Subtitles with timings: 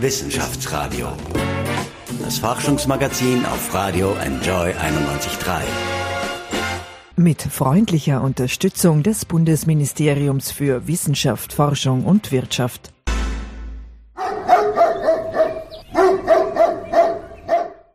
[0.00, 1.08] Wissenschaftsradio.
[2.22, 5.60] Das Forschungsmagazin auf Radio Enjoy 91.3.
[7.16, 12.94] Mit freundlicher Unterstützung des Bundesministeriums für Wissenschaft, Forschung und Wirtschaft.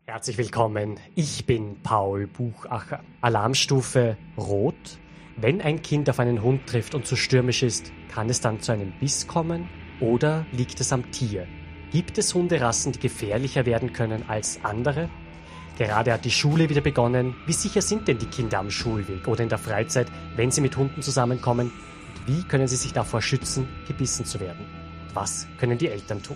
[0.05, 0.99] Herzlich willkommen.
[1.15, 2.99] Ich bin Paul Buchacher.
[3.21, 4.99] Alarmstufe Rot.
[5.37, 8.73] Wenn ein Kind auf einen Hund trifft und zu stürmisch ist, kann es dann zu
[8.73, 9.67] einem Biss kommen
[9.99, 11.47] oder liegt es am Tier?
[11.95, 15.07] Gibt es Hunderassen, die gefährlicher werden können als andere?
[15.77, 17.35] Gerade hat die Schule wieder begonnen.
[17.45, 20.75] Wie sicher sind denn die Kinder am Schulweg oder in der Freizeit, wenn sie mit
[20.75, 21.71] Hunden zusammenkommen?
[21.71, 24.65] Und wie können sie sich davor schützen, gebissen zu werden?
[25.13, 26.35] Was können die Eltern tun?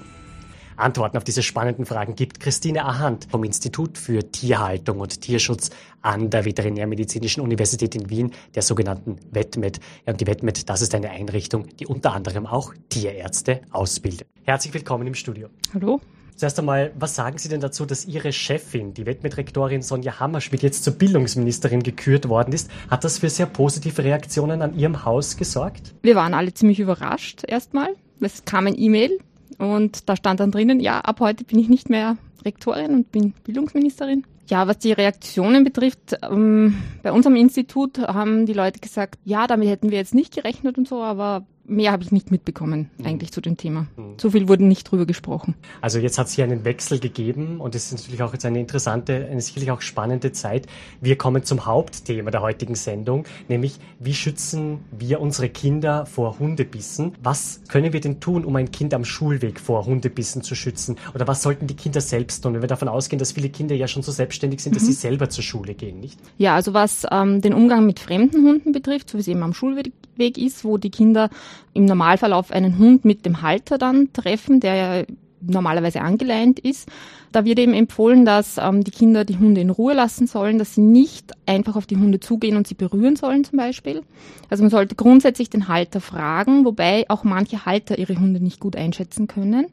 [0.80, 5.70] Antworten auf diese spannenden Fragen gibt Christine Ahand vom Institut für Tierhaltung und Tierschutz
[6.02, 9.80] an der Veterinärmedizinischen Universität in Wien, der sogenannten VetMed.
[10.06, 14.28] Ja, und die VetMed, das ist eine Einrichtung, die unter anderem auch Tierärzte ausbildet.
[14.44, 15.50] Herzlich willkommen im Studio.
[15.74, 16.00] Hallo.
[16.36, 20.86] Zuerst einmal, was sagen Sie denn dazu, dass Ihre Chefin, die VetMed-Rektorin Sonja Hammerschmidt, jetzt
[20.86, 22.72] zur Bildungsministerin gekürt worden ist?
[22.90, 25.94] Hat das für sehr positive Reaktionen an Ihrem Haus gesorgt?
[26.02, 27.90] Wir waren alle ziemlich überrascht erstmal.
[28.22, 29.20] Es kam ein E-Mail
[29.60, 33.34] und da stand dann drinnen, ja, ab heute bin ich nicht mehr Rektorin und bin
[33.44, 34.24] Bildungsministerin.
[34.48, 39.70] Ja, was die Reaktionen betrifft, ähm, bei unserem Institut haben die Leute gesagt, ja, damit
[39.70, 43.06] hätten wir jetzt nicht gerechnet und so, aber mehr habe ich nicht mitbekommen mhm.
[43.06, 43.88] eigentlich zu dem Thema.
[43.96, 44.16] Mhm.
[44.18, 45.56] So viel wurde nicht drüber gesprochen.
[45.82, 48.60] Also jetzt hat es hier einen Wechsel gegeben und es ist natürlich auch jetzt eine
[48.60, 50.68] interessante, eine sicherlich auch spannende Zeit.
[51.02, 57.14] Wir kommen zum Hauptthema der heutigen Sendung, nämlich wie schützen wir unsere Kinder vor Hundebissen?
[57.22, 60.98] Was können wir denn tun, um ein Kind am Schulweg vor Hundebissen zu schützen?
[61.14, 63.88] Oder was sollten die Kinder selbst tun, wenn wir davon ausgehen, dass viele Kinder ja
[63.88, 64.88] schon so selbstständig sind, dass mhm.
[64.88, 66.20] sie selber zur Schule gehen, nicht?
[66.38, 69.54] Ja, also was ähm, den Umgang mit fremden Hunden betrifft, so wie es eben am
[69.54, 69.94] Schulweg
[70.38, 71.30] ist, wo die Kinder
[71.74, 75.04] im Normalverlauf einen Hund mit dem Halter dann treffen, der ja
[75.42, 76.90] normalerweise angeleint ist.
[77.32, 80.76] Da wird eben empfohlen, dass ähm, die Kinder die Hunde in Ruhe lassen sollen, dass
[80.76, 84.02] sie nicht einfach auf die Hunde zugehen und sie berühren sollen zum Beispiel.
[84.50, 88.76] Also man sollte grundsätzlich den Halter fragen, wobei auch manche Halter ihre Hunde nicht gut
[88.76, 89.68] einschätzen können.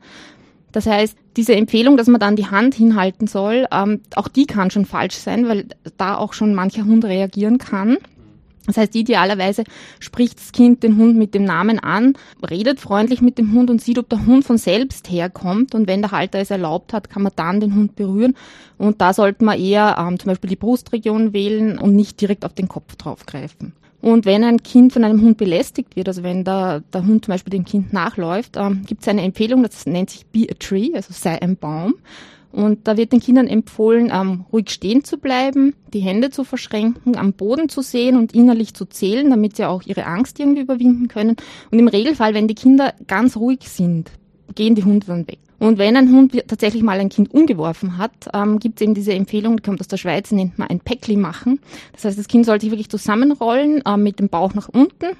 [0.72, 4.70] Das heißt, diese Empfehlung, dass man dann die Hand hinhalten soll, ähm, auch die kann
[4.70, 5.66] schon falsch sein, weil
[5.96, 7.96] da auch schon mancher Hund reagieren kann.
[8.66, 9.64] Das heißt, idealerweise
[10.00, 12.14] spricht das Kind den Hund mit dem Namen an,
[12.48, 15.74] redet freundlich mit dem Hund und sieht, ob der Hund von selbst herkommt.
[15.74, 18.34] Und wenn der Halter es erlaubt hat, kann man dann den Hund berühren.
[18.78, 22.54] Und da sollte man eher ähm, zum Beispiel die Brustregion wählen und nicht direkt auf
[22.54, 23.72] den Kopf draufgreifen.
[24.02, 27.32] Und wenn ein Kind von einem Hund belästigt wird, also wenn der, der Hund zum
[27.32, 30.90] Beispiel dem Kind nachläuft, ähm, gibt es eine Empfehlung, das nennt sich Be a Tree,
[30.94, 31.94] also sei ein Baum.
[32.56, 37.14] Und da wird den Kindern empfohlen, ähm, ruhig stehen zu bleiben, die Hände zu verschränken,
[37.14, 41.06] am Boden zu sehen und innerlich zu zählen, damit sie auch ihre Angst irgendwie überwinden
[41.08, 41.36] können.
[41.70, 44.10] Und im Regelfall, wenn die Kinder ganz ruhig sind,
[44.54, 45.38] gehen die Hunde dann weg.
[45.58, 49.12] Und wenn ein Hund tatsächlich mal ein Kind umgeworfen hat, ähm, gibt es eben diese
[49.12, 51.60] Empfehlung, die kommt aus der Schweiz, nennt man ein Päckli machen.
[51.92, 55.14] Das heißt, das Kind sollte sich wirklich zusammenrollen, äh, mit dem Bauch nach unten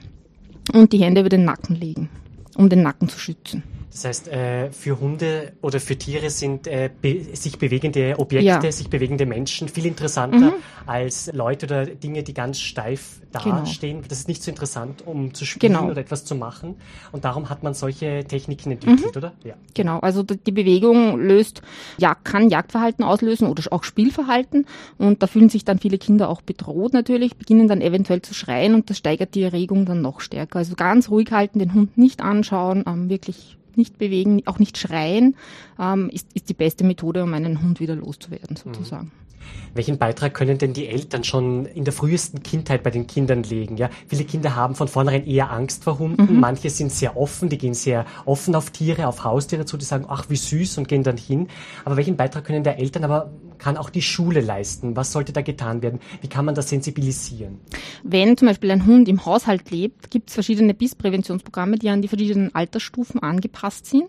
[0.72, 2.08] und die Hände über den Nacken legen,
[2.56, 3.62] um den Nacken zu schützen.
[3.96, 8.70] Das heißt, äh, für Hunde oder für Tiere sind äh, be sich bewegende Objekte, ja.
[8.70, 10.54] sich bewegende Menschen viel interessanter mhm.
[10.84, 13.60] als Leute oder Dinge, die ganz steif genau.
[13.60, 13.96] dastehen.
[13.96, 14.08] Genau.
[14.08, 15.88] Das ist nicht so interessant, um zu spielen genau.
[15.90, 16.76] oder etwas zu machen.
[17.10, 19.18] Und darum hat man solche Techniken entwickelt, mhm.
[19.18, 19.32] oder?
[19.44, 19.54] Ja.
[19.72, 20.00] Genau.
[20.00, 21.62] Also die Bewegung löst,
[21.96, 24.66] ja, kann Jagdverhalten auslösen oder auch Spielverhalten.
[24.98, 28.74] Und da fühlen sich dann viele Kinder auch bedroht natürlich, beginnen dann eventuell zu schreien
[28.74, 30.58] und das steigert die Erregung dann noch stärker.
[30.58, 35.36] Also ganz ruhig halten, den Hund nicht anschauen, ähm, wirklich nicht bewegen, auch nicht schreien,
[35.78, 39.06] ähm, ist, ist die beste Methode, um einen Hund wieder loszuwerden, sozusagen.
[39.06, 39.26] Mhm.
[39.74, 43.76] Welchen Beitrag können denn die Eltern schon in der frühesten Kindheit bei den Kindern legen?
[43.76, 46.34] Ja, viele Kinder haben von vornherein eher Angst vor Hunden.
[46.34, 46.40] Mhm.
[46.40, 50.06] Manche sind sehr offen, die gehen sehr offen auf Tiere, auf Haustiere zu, die sagen,
[50.08, 51.48] ach, wie süß und gehen dann hin.
[51.84, 54.96] Aber welchen Beitrag können der Eltern, aber kann auch die Schule leisten?
[54.96, 56.00] Was sollte da getan werden?
[56.20, 57.58] Wie kann man das sensibilisieren?
[58.02, 62.08] Wenn zum Beispiel ein Hund im Haushalt lebt, gibt es verschiedene Bisspräventionsprogramme, die an die
[62.08, 64.08] verschiedenen Altersstufen angepasst sind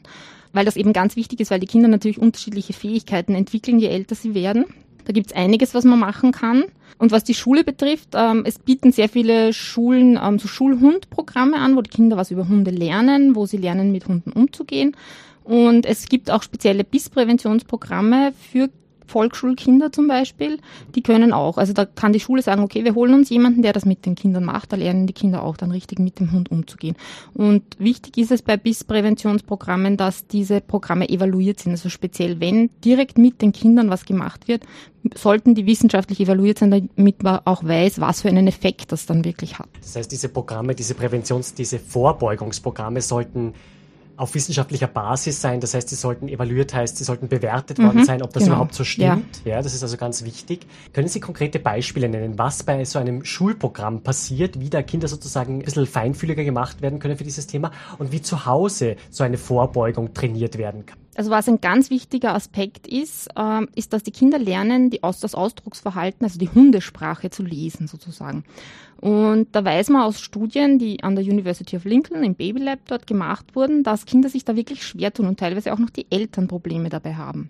[0.54, 4.16] weil das eben ganz wichtig ist, weil die Kinder natürlich unterschiedliche Fähigkeiten entwickeln, je älter
[4.16, 4.66] sie werden.
[5.06, 6.66] Da gibt's einiges, was man machen kann.
[6.98, 11.76] Und was die Schule betrifft, ähm, es bieten sehr viele Schulen ähm, so Schulhundprogramme an,
[11.76, 14.98] wo die Kinder was über Hunde lernen, wo sie lernen, mit Hunden umzugehen.
[15.44, 18.70] Und es gibt auch spezielle Bisspräventionsprogramme für
[19.08, 20.60] Volksschulkinder zum Beispiel,
[20.96, 21.58] die können auch.
[21.58, 24.16] Also da kann die Schule sagen, okay, wir holen uns jemanden, der das mit den
[24.16, 24.72] Kindern macht.
[24.72, 26.96] Da lernen die Kinder auch dann richtig mit dem Hund umzugehen.
[27.34, 31.72] Und wichtig ist es bei BIS-Präventionsprogrammen, dass diese Programme evaluiert sind.
[31.72, 34.64] Also speziell, wenn direkt mit den Kindern was gemacht wird,
[35.16, 39.24] sollten die wissenschaftlich evaluiert sein, damit man auch weiß, was für einen Effekt das dann
[39.24, 39.70] wirklich hat.
[39.82, 43.54] Das heißt, diese Programme, diese Präventions-, diese Vorbeugungsprogramme sollten
[44.18, 45.62] auf wissenschaftlicher Basis sein.
[45.62, 48.56] Das heißt, sie sollten evaluiert heißt, sie sollten bewertet mhm, worden sein, ob das genau.
[48.56, 49.42] überhaupt so stimmt.
[49.46, 49.54] Ja.
[49.54, 50.66] ja, das ist also ganz wichtig.
[50.92, 55.60] Können Sie konkrete Beispiele nennen, was bei so einem Schulprogramm passiert, wie da Kinder sozusagen
[55.60, 59.38] ein bisschen feinfühliger gemacht werden können für dieses Thema und wie zu Hause so eine
[59.38, 60.98] Vorbeugung trainiert werden kann?
[61.16, 65.20] Also was ein ganz wichtiger Aspekt ist, äh, ist, dass die Kinder lernen, die Aus
[65.20, 68.44] das Ausdrucksverhalten, also die Hundesprache zu lesen sozusagen.
[69.00, 73.06] Und da weiß man aus Studien, die an der University of Lincoln im Babylab dort
[73.06, 76.48] gemacht wurden, dass Kinder sich da wirklich schwer tun und teilweise auch noch die Eltern
[76.48, 77.50] Probleme dabei haben.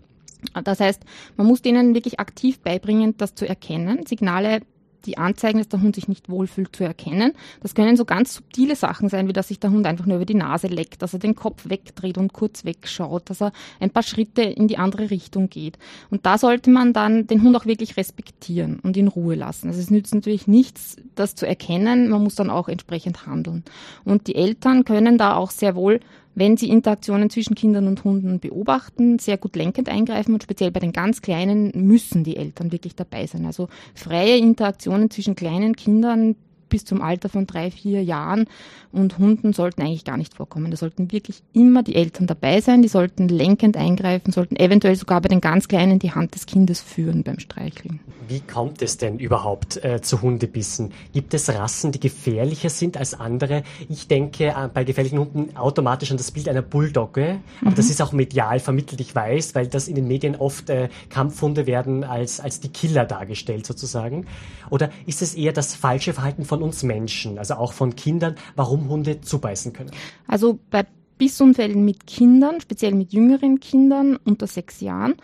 [0.63, 1.03] Das heißt,
[1.35, 4.61] man muss denen wirklich aktiv beibringen, das zu erkennen, Signale
[5.05, 7.33] die anzeigen, dass der Hund sich nicht wohlfühlt, zu erkennen.
[7.61, 10.25] Das können so ganz subtile Sachen sein, wie dass sich der Hund einfach nur über
[10.25, 14.03] die Nase leckt, dass er den Kopf wegdreht und kurz wegschaut, dass er ein paar
[14.03, 15.77] Schritte in die andere Richtung geht.
[16.09, 19.67] Und da sollte man dann den Hund auch wirklich respektieren und in Ruhe lassen.
[19.67, 23.63] Also es nützt natürlich nichts, das zu erkennen, man muss dann auch entsprechend handeln.
[24.03, 25.99] Und die Eltern können da auch sehr wohl
[26.38, 30.80] wenn Sie Interaktionen zwischen Kindern und Hunden beobachten, sehr gut lenkend eingreifen und speziell bei
[30.80, 33.48] den ganz Kleinen müssen die Eltern wirklich dabei sein.
[33.48, 36.36] Also freie Interaktionen zwischen kleinen Kindern
[36.69, 38.46] bis zum Alter von drei, vier Jahren
[38.92, 40.72] und Hunden sollten eigentlich gar nicht vorkommen.
[40.72, 45.22] Da sollten wirklich immer die Eltern dabei sein, die sollten lenkend eingreifen, sollten eventuell sogar
[45.22, 48.00] bei den ganz Kleinen die Hand des Kindes führen beim Streicheln.
[48.28, 50.92] Wie kommt es denn überhaupt äh, zu Hundebissen?
[51.14, 53.64] Gibt es Rassen, die gefährlicher sind als andere?
[53.90, 57.75] Ich denke äh, bei gefährlichen Hunden automatisch an das Bild einer Bulldogge, aber mhm.
[57.75, 61.68] das ist auch medial vermittelt, ich weiß, weil das in den Medien oft äh, Kampfhunde
[61.68, 64.25] werden als, als die Killer dargestellt sozusagen.
[64.69, 68.89] Oder ist es eher das falsche Verhalten von uns Menschen, also auch von Kindern, warum
[68.89, 69.92] Hunde zubeißen können?
[70.27, 70.86] Also bei
[71.18, 75.15] Bissunfällen mit Kindern, speziell mit jüngeren Kindern unter sechs Jahren,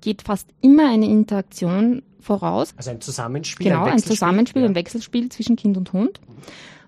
[0.00, 2.74] geht fast immer eine Interaktion voraus.
[2.76, 3.68] Also ein Zusammenspiel.
[3.68, 4.68] Genau, ein, ein Zusammenspiel, ja.
[4.68, 6.20] ein Wechselspiel zwischen Kind und Hund.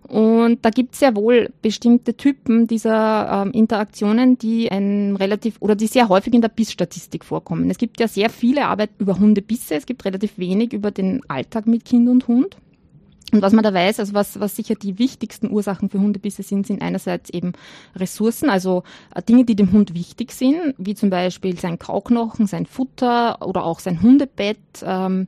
[0.06, 5.74] Und da gibt es sehr wohl bestimmte Typen dieser ähm, Interaktionen, die ein relativ oder
[5.74, 7.70] die sehr häufig in der Bissstatistik vorkommen.
[7.70, 11.66] Es gibt ja sehr viele Arbeit über Hundebisse, es gibt relativ wenig über den Alltag
[11.66, 12.56] mit Kind und Hund.
[13.32, 16.66] Und was man da weiß, also was, was sicher die wichtigsten Ursachen für Hundebisse sind,
[16.66, 17.52] sind einerseits eben
[17.96, 18.84] Ressourcen, also
[19.14, 23.64] äh, Dinge, die dem Hund wichtig sind, wie zum Beispiel sein Kauknochen, sein Futter oder
[23.64, 24.58] auch sein Hundebett.
[24.84, 25.26] Ähm,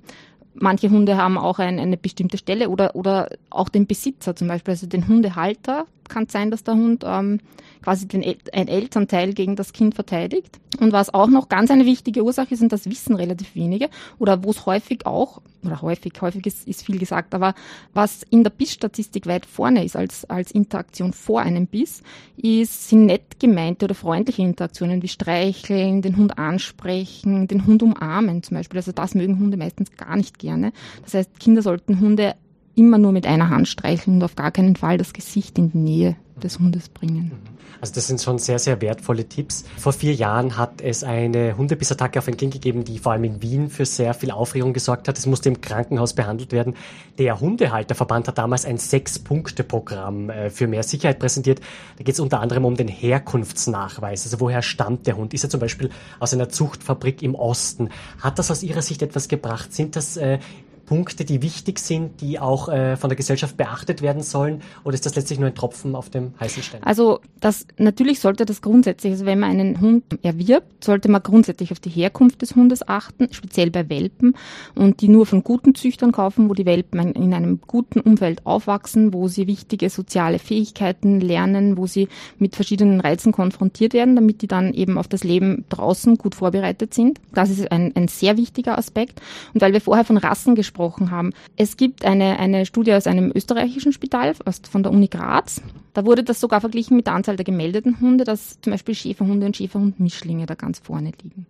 [0.55, 4.73] manche Hunde haben auch ein, eine bestimmte Stelle oder, oder auch den Besitzer zum Beispiel,
[4.73, 5.87] also den Hundehalter.
[6.09, 7.41] Kann sein, dass der Hund ähm,
[7.87, 10.59] quasi den, ein Elternteil gegen das Kind verteidigt.
[10.81, 14.43] Und was auch noch ganz eine wichtige Ursache ist, und das wissen relativ wenige, oder
[14.43, 17.55] wo es häufig auch, oder häufig, häufig ist, ist viel gesagt, aber
[17.95, 22.03] was in der Bissstatistik weit vorne ist als, als Interaktion vor einem Biss,
[22.37, 28.43] ist, sind nett gemeinte oder freundliche Interaktionen wie streicheln, den Hund ansprechen, den Hund umarmen
[28.43, 28.79] zum Beispiel.
[28.79, 30.73] Also das mögen Hunde meistens gar nicht gerne.
[31.05, 32.35] Das heißt, Kinder sollten Hunde
[32.77, 35.79] immer nur mit einer Hand streicheln und auf gar keinen Fall das Gesicht in die
[35.79, 37.33] Nähe des Hundes bringen.
[37.81, 39.65] Also das sind schon sehr, sehr wertvolle Tipps.
[39.77, 43.43] Vor vier Jahren hat es eine Hundebissattacke auf ein Kind gegeben, die vor allem in
[43.43, 45.19] Wien für sehr viel Aufregung gesorgt hat.
[45.19, 46.75] Es musste im Krankenhaus behandelt werden.
[47.19, 51.61] Der Hundehalterverband hat damals ein Sechs-Punkte-Programm äh, für mehr Sicherheit präsentiert.
[51.99, 54.25] Da geht es unter anderem um den Herkunftsnachweis.
[54.25, 55.35] Also woher stammt der Hund?
[55.35, 57.91] Ist er zum Beispiel aus einer Zuchtfabrik im Osten?
[58.21, 59.73] Hat das aus Ihrer Sicht etwas gebracht?
[59.75, 60.39] Sind das äh,
[60.87, 64.63] Punkte, die wichtig sind, die auch äh, von der Gesellschaft beachtet werden sollen?
[64.85, 66.83] Oder ist das letztlich nur ein Tropfen auf dem heißen Stein?
[66.85, 71.73] Also das natürlich sollte das grundsätzlich, also wenn man einen Hund erwirbt, sollte man grundsätzlich
[71.73, 74.37] auf die Herkunft des Hundes achten, speziell bei Welpen
[74.77, 79.13] und die nur von guten Züchtern kaufen, wo die Welpen in einem guten Umfeld aufwachsen,
[79.13, 84.47] wo sie wichtige soziale Fähigkeiten lernen, wo sie mit verschiedenen Reizen konfrontiert werden, damit die
[84.47, 87.21] dann eben auf das Leben draußen gut vorbereitet sind.
[87.35, 89.21] Das ist ein, ein sehr wichtiger Aspekt.
[89.53, 91.33] Und weil wir vorher von Rassen gesprochen gesprochen haben.
[91.57, 95.63] Es gibt eine, eine Studie aus einem österreichischen Spital, aus, von der Uni Graz.
[95.95, 99.47] Da wurde das sogar verglichen mit der Anzahl der gemeldeten Hunde, dass zum Beispiel Schäferhunde
[99.47, 101.47] und Schäferhund-Mischlinge da ganz vorne liegen.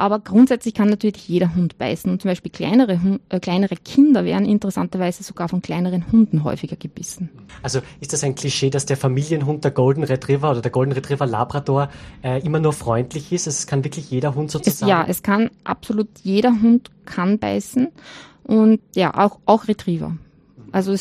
[0.00, 2.10] Aber grundsätzlich kann natürlich jeder Hund beißen.
[2.10, 7.28] Und zum Beispiel kleinere, äh, kleinere Kinder werden interessanterweise sogar von kleineren Hunden häufiger gebissen.
[7.62, 11.26] Also ist das ein Klischee, dass der Familienhund der Golden Retriever oder der Golden Retriever
[11.26, 11.90] Labrador
[12.22, 13.46] äh, immer nur freundlich ist?
[13.46, 14.84] Es kann wirklich jeder Hund sozusagen.
[14.84, 17.88] Es, ja, es kann absolut jeder Hund kann beißen.
[18.50, 20.16] Und ja, auch, auch Retriever.
[20.72, 20.92] Also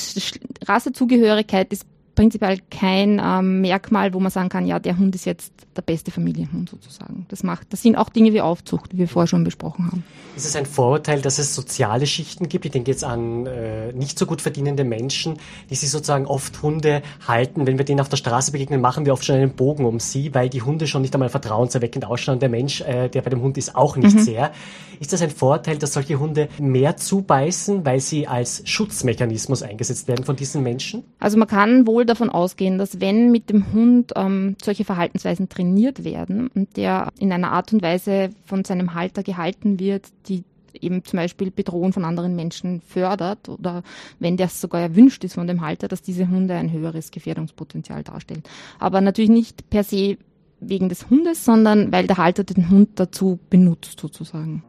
[0.67, 1.87] Rassezugehörigkeit ist
[2.19, 6.11] prinzipiell kein ähm, Merkmal, wo man sagen kann, ja, der Hund ist jetzt der beste
[6.11, 7.25] Familienhund sozusagen.
[7.29, 10.03] Das macht, das sind auch Dinge wie Aufzucht, wie wir vorher schon besprochen haben.
[10.35, 12.65] Ist es ein Vorurteil, dass es soziale Schichten gibt?
[12.65, 15.37] Ich denke jetzt an äh, nicht so gut verdienende Menschen,
[15.69, 17.65] die sich sozusagen oft Hunde halten.
[17.65, 20.35] Wenn wir denen auf der Straße begegnen, machen wir oft schon einen Bogen um sie,
[20.35, 22.35] weil die Hunde schon nicht einmal vertrauenserweckend ausschauen.
[22.35, 24.19] Und der Mensch, äh, der bei dem Hund ist, auch nicht mhm.
[24.19, 24.51] sehr.
[24.99, 30.25] Ist das ein Vorteil, dass solche Hunde mehr zubeißen, weil sie als Schutzmechanismus eingesetzt werden
[30.25, 31.03] von diesen Menschen?
[31.19, 36.03] Also man kann wohl davon ausgehen, dass wenn mit dem Hund ähm, solche Verhaltensweisen trainiert
[36.03, 41.03] werden und der in einer Art und Weise von seinem Halter gehalten wird, die eben
[41.03, 43.83] zum Beispiel Bedrohung von anderen Menschen fördert oder
[44.19, 48.43] wenn das sogar erwünscht ist von dem Halter, dass diese Hunde ein höheres Gefährdungspotenzial darstellen.
[48.79, 50.17] Aber natürlich nicht per se
[50.59, 54.63] wegen des Hundes, sondern weil der Halter den Hund dazu benutzt sozusagen.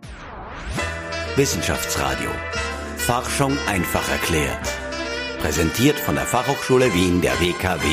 [1.36, 2.30] Wissenschaftsradio.
[2.96, 4.79] Forschung einfach erklärt.
[5.40, 7.86] Präsentiert von der Fachhochschule Wien der WKW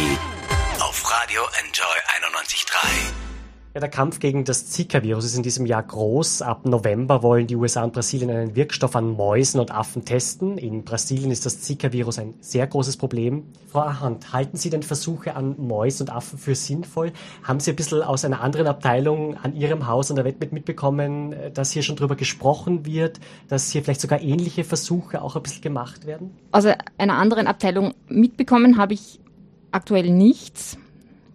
[0.79, 3.36] auf Radio Enjoy 91.3.
[3.77, 6.41] Ja, der Kampf gegen das Zika-Virus ist in diesem Jahr groß.
[6.41, 10.57] Ab November wollen die USA und Brasilien einen Wirkstoff an Mäusen und Affen testen.
[10.57, 13.43] In Brasilien ist das Zika-Virus ein sehr großes Problem.
[13.67, 17.11] Frau Ahand, halten Sie denn Versuche an Mäusen und Affen für sinnvoll?
[17.43, 21.35] Haben Sie ein bisschen aus einer anderen Abteilung an Ihrem Haus an der Welt mitbekommen,
[21.53, 25.61] dass hier schon drüber gesprochen wird, dass hier vielleicht sogar ähnliche Versuche auch ein bisschen
[25.61, 26.31] gemacht werden?
[26.51, 29.19] Also einer anderen Abteilung mitbekommen habe ich
[29.69, 30.79] aktuell nichts.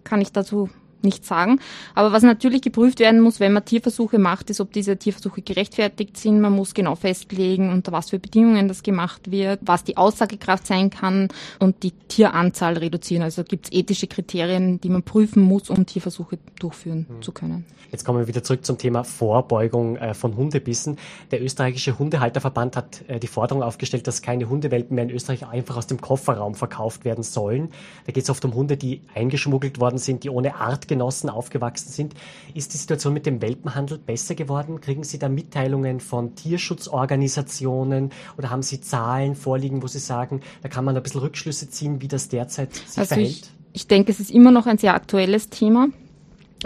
[0.03, 0.67] Kann ich dazu
[1.03, 1.59] nicht sagen.
[1.95, 6.17] Aber was natürlich geprüft werden muss, wenn man Tierversuche macht, ist, ob diese Tierversuche gerechtfertigt
[6.17, 6.41] sind.
[6.41, 10.89] Man muss genau festlegen, unter was für Bedingungen das gemacht wird, was die Aussagekraft sein
[10.89, 11.29] kann
[11.59, 13.23] und die Tieranzahl reduzieren.
[13.23, 17.21] Also gibt es ethische Kriterien, die man prüfen muss, um Tierversuche durchführen mhm.
[17.21, 17.65] zu können.
[17.93, 20.97] Jetzt kommen wir wieder zurück zum Thema Vorbeugung äh, von Hundebissen.
[21.29, 25.77] Der österreichische Hundehalterverband hat äh, die Forderung aufgestellt, dass keine Hundewelpen mehr in Österreich einfach
[25.77, 27.69] aus dem Kofferraum verkauft werden sollen.
[28.07, 31.91] Da geht es oft um Hunde, die eingeschmuggelt worden sind, die ohne Art Artgenossen aufgewachsen
[31.91, 32.13] sind.
[32.53, 34.79] Ist die Situation mit dem Welpenhandel besser geworden?
[34.79, 40.69] Kriegen Sie da Mitteilungen von Tierschutzorganisationen oder haben Sie Zahlen vorliegen, wo Sie sagen, da
[40.69, 43.29] kann man ein bisschen Rückschlüsse ziehen, wie das derzeit sich also verhält?
[43.73, 45.87] Ich, ich denke, es ist immer noch ein sehr aktuelles Thema.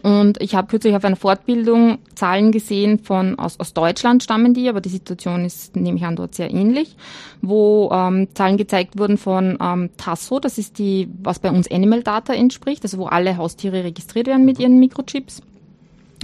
[0.04, 4.70] Und ich habe kürzlich auf einer Fortbildung Zahlen gesehen von aus, aus Deutschland stammen die,
[4.70, 6.96] aber die Situation ist, nehme ich an, dort sehr ähnlich,
[7.42, 12.04] wo ähm, Zahlen gezeigt wurden von ähm, Tasso, das ist die, was bei uns Animal
[12.04, 15.42] Data entspricht, also wo alle Haustiere registriert werden mit ihren Mikrochips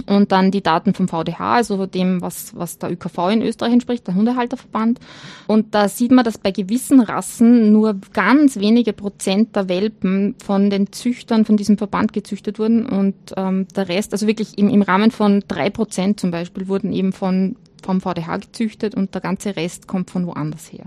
[0.06, 4.06] und dann die Daten vom VDH, also dem, was, was der ÖKV in Österreich entspricht,
[4.06, 5.00] der Hundehalterverband.
[5.46, 10.70] Und da sieht man, dass bei gewissen Rassen nur ganz wenige Prozent der Welpen von
[10.70, 14.82] den Züchtern von diesem Verband gezüchtet wurden und ähm, der Rest, also wirklich im, im
[14.82, 19.56] Rahmen von drei Prozent zum Beispiel, wurden eben von, vom VDH gezüchtet und der ganze
[19.56, 20.86] Rest kommt von woanders her.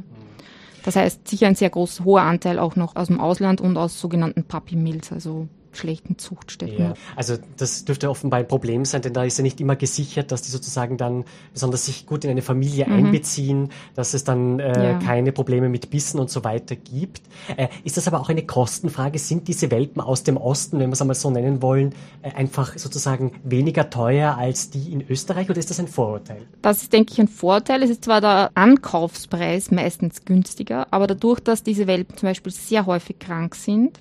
[0.83, 3.99] Das heißt, sicher ein sehr groß, hoher Anteil auch noch aus dem Ausland und aus
[3.99, 6.77] sogenannten Puppy Mills, also schlechten Zuchtstätten.
[6.77, 10.31] Ja, also das dürfte offenbar ein Problem sein, denn da ist ja nicht immer gesichert,
[10.31, 12.93] dass die sozusagen dann besonders sich gut in eine Familie mhm.
[12.93, 14.99] einbeziehen, dass es dann äh, ja.
[14.99, 17.21] keine Probleme mit Bissen und so weiter gibt.
[17.55, 19.19] Äh, ist das aber auch eine Kostenfrage?
[19.19, 22.77] Sind diese Welpen aus dem Osten, wenn wir es einmal so nennen wollen, äh, einfach
[22.77, 26.41] sozusagen weniger teuer als die in Österreich oder ist das ein Vorurteil?
[26.61, 27.83] Das ist, denke ich, ein Vorteil.
[27.83, 32.85] Es ist zwar der Ankaufspreis meistens günstiger, aber dadurch, dass diese Welpen zum Beispiel sehr
[32.85, 33.99] häufig krank sind,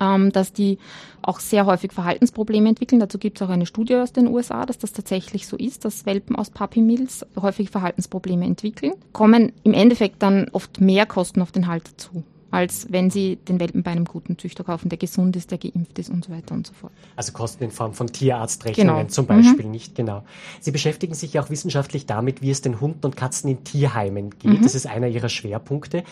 [0.00, 0.78] ähm, dass die
[1.22, 3.00] auch sehr häufig Verhaltensprobleme entwickeln.
[3.00, 6.06] Dazu gibt es auch eine Studie aus den USA, dass das tatsächlich so ist, dass
[6.06, 11.52] Welpen aus Puppy Mills häufig Verhaltensprobleme entwickeln, kommen im Endeffekt dann oft mehr Kosten auf
[11.52, 15.36] den Halter zu als wenn sie den Welpen bei einem guten Züchter kaufen, der gesund
[15.36, 16.92] ist, der geimpft ist und so weiter und so fort.
[17.16, 19.08] Also Kosten in Form von Tierarztrechnungen genau.
[19.08, 19.70] zum Beispiel mhm.
[19.70, 20.24] nicht, genau.
[20.60, 24.30] Sie beschäftigen sich ja auch wissenschaftlich damit, wie es den Hunden und Katzen in Tierheimen
[24.30, 24.60] geht.
[24.60, 24.62] Mhm.
[24.62, 26.04] Das ist einer Ihrer Schwerpunkte.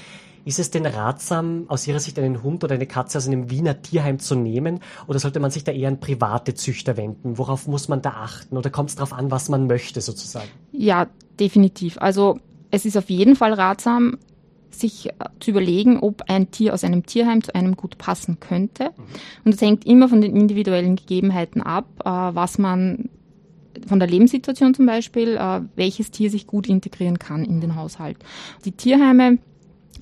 [0.44, 3.82] Ist es denn ratsam, aus Ihrer Sicht einen Hund oder eine Katze aus einem Wiener
[3.82, 4.78] Tierheim zu nehmen?
[5.08, 7.36] Oder sollte man sich da eher an private Züchter wenden?
[7.36, 8.56] Worauf muss man da achten?
[8.56, 10.48] Oder kommt es darauf an, was man möchte sozusagen?
[10.70, 11.08] Ja,
[11.40, 11.98] definitiv.
[11.98, 12.38] Also
[12.70, 14.18] es ist auf jeden Fall ratsam,
[14.70, 18.90] sich äh, zu überlegen, ob ein Tier aus einem Tierheim zu einem gut passen könnte.
[19.44, 23.08] Und es hängt immer von den individuellen Gegebenheiten ab, äh, was man
[23.86, 28.18] von der Lebenssituation zum Beispiel, äh, welches Tier sich gut integrieren kann in den Haushalt.
[28.64, 29.38] Die Tierheime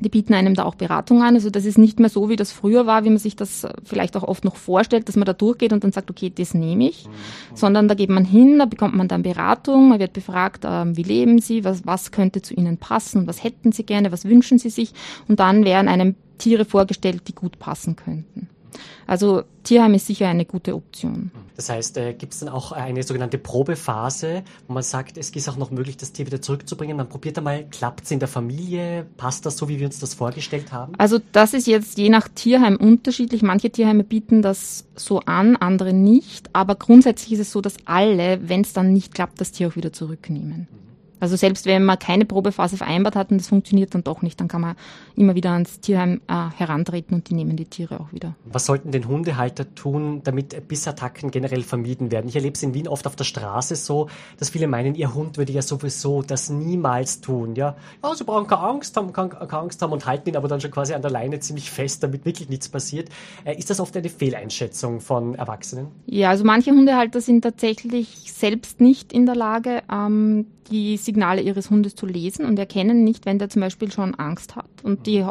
[0.01, 1.35] die bieten einem da auch Beratung an.
[1.35, 4.17] Also das ist nicht mehr so, wie das früher war, wie man sich das vielleicht
[4.17, 7.07] auch oft noch vorstellt, dass man da durchgeht und dann sagt, okay, das nehme ich.
[7.07, 7.57] Mhm.
[7.57, 11.03] Sondern da geht man hin, da bekommt man dann Beratung, man wird befragt, äh, wie
[11.03, 14.71] leben Sie, was, was könnte zu Ihnen passen, was hätten Sie gerne, was wünschen Sie
[14.71, 14.93] sich.
[15.29, 18.49] Und dann werden einem Tiere vorgestellt, die gut passen könnten.
[19.07, 21.31] Also Tierheim ist sicher eine gute Option.
[21.57, 25.49] Das heißt, äh, gibt es dann auch eine sogenannte Probephase, wo man sagt, es ist
[25.49, 26.97] auch noch möglich, das Tier wieder zurückzubringen.
[26.97, 30.15] Man probiert einmal, klappt es in der Familie, passt das so, wie wir uns das
[30.15, 30.95] vorgestellt haben?
[30.99, 33.43] Also das ist jetzt je nach Tierheim unterschiedlich.
[33.43, 36.51] Manche Tierheime bieten das so an, andere nicht.
[36.53, 39.77] Aber grundsätzlich ist es so, dass alle, wenn es dann nicht klappt, das Tier auch
[39.77, 40.69] wieder zurücknehmen.
[41.21, 44.49] Also selbst wenn man keine Probephase vereinbart hat und das funktioniert dann doch nicht, dann
[44.49, 44.77] kann man
[45.17, 48.35] immer wieder ans Tierheim äh, herantreten und die nehmen die Tiere auch wieder.
[48.45, 52.29] Was sollten denn Hundehalter tun, damit Bissattacken generell vermieden werden?
[52.29, 55.39] Ich erlebe es in Wien oft auf der Straße so, dass viele meinen, ihr Hund
[55.39, 57.55] würde ja sowieso das niemals tun.
[57.55, 60.49] Ja, ja sie brauchen keine Angst haben, keine, keine Angst haben und halten ihn aber
[60.49, 63.09] dann schon quasi an der Leine ziemlich fest, damit wirklich nichts passiert.
[63.45, 65.89] Äh, ist das oft eine Fehleinschätzung von Erwachsenen?
[66.07, 71.71] Ja, also manche Hundehalter sind tatsächlich selbst nicht in der Lage, ähm, die Signale ihres
[71.71, 74.69] Hundes zu lesen und erkennen nicht, wenn der zum Beispiel schon Angst hat.
[74.83, 75.25] Und die,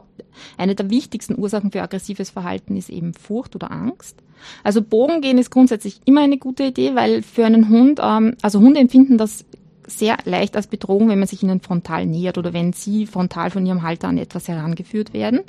[0.58, 4.18] eine der wichtigsten Ursachen für aggressives Verhalten ist eben Furcht oder Angst.
[4.64, 8.60] Also Bogen gehen ist grundsätzlich immer eine gute Idee, weil für einen Hund, ähm, also
[8.60, 9.46] Hunde empfinden das
[9.88, 13.66] sehr leicht als Bedrohung, wenn man sich ihnen frontal nähert oder wenn sie frontal von
[13.66, 15.42] ihrem Halter an etwas herangeführt werden.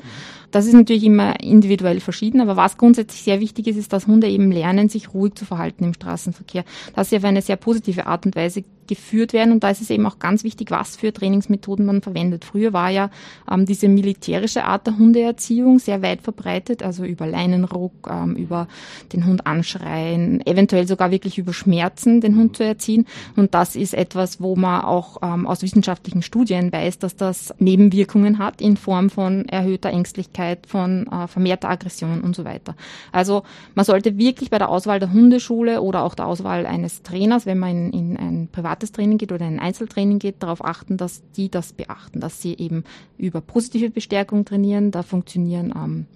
[0.55, 4.29] Das ist natürlich immer individuell verschieden, aber was grundsätzlich sehr wichtig ist, ist, dass Hunde
[4.29, 6.65] eben lernen, sich ruhig zu verhalten im Straßenverkehr.
[6.95, 9.53] Dass sie auf eine sehr positive Art und Weise geführt werden.
[9.53, 12.45] Und da ist es eben auch ganz wichtig, was für Trainingsmethoden man verwendet.
[12.45, 13.11] Früher war ja
[13.51, 18.69] ähm, diese militärische Art der Hundeerziehung sehr weit verbreitet, also über Leinenruck, ähm, über
[19.13, 23.07] den Hund anschreien, eventuell sogar wirklich über Schmerzen den Hund zu erziehen.
[23.37, 28.39] Und das ist etwas, wo man auch ähm, aus wissenschaftlichen Studien weiß, dass das Nebenwirkungen
[28.39, 32.75] hat in Form von erhöhter Ängstlichkeit, von äh, vermehrter Aggression und so weiter.
[33.13, 33.43] Also
[33.75, 37.59] man sollte wirklich bei der Auswahl der Hundeschule oder auch der Auswahl eines Trainers, wenn
[37.59, 41.51] man in, in ein privates Training geht oder ein Einzeltraining geht, darauf achten, dass die
[41.51, 42.85] das beachten, dass sie eben
[43.19, 44.91] über positive Bestärkung trainieren.
[44.91, 46.07] Da funktionieren ähm,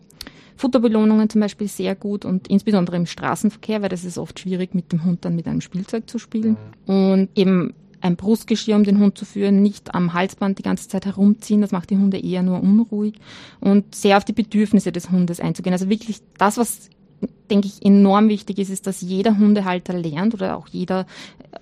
[0.58, 4.92] Futterbelohnungen zum Beispiel sehr gut und insbesondere im Straßenverkehr, weil das ist oft schwierig, mit
[4.92, 6.56] dem Hund dann mit einem Spielzeug zu spielen.
[6.86, 6.94] Mhm.
[6.94, 11.06] Und eben ein Brustgeschirr, um den Hund zu führen, nicht am Halsband die ganze Zeit
[11.06, 13.14] herumziehen, das macht die Hunde eher nur unruhig
[13.60, 15.72] und sehr auf die Bedürfnisse des Hundes einzugehen.
[15.72, 16.90] Also wirklich das, was
[17.50, 21.06] denke ich, enorm wichtig ist, ist, dass jeder Hundehalter lernt oder auch jeder,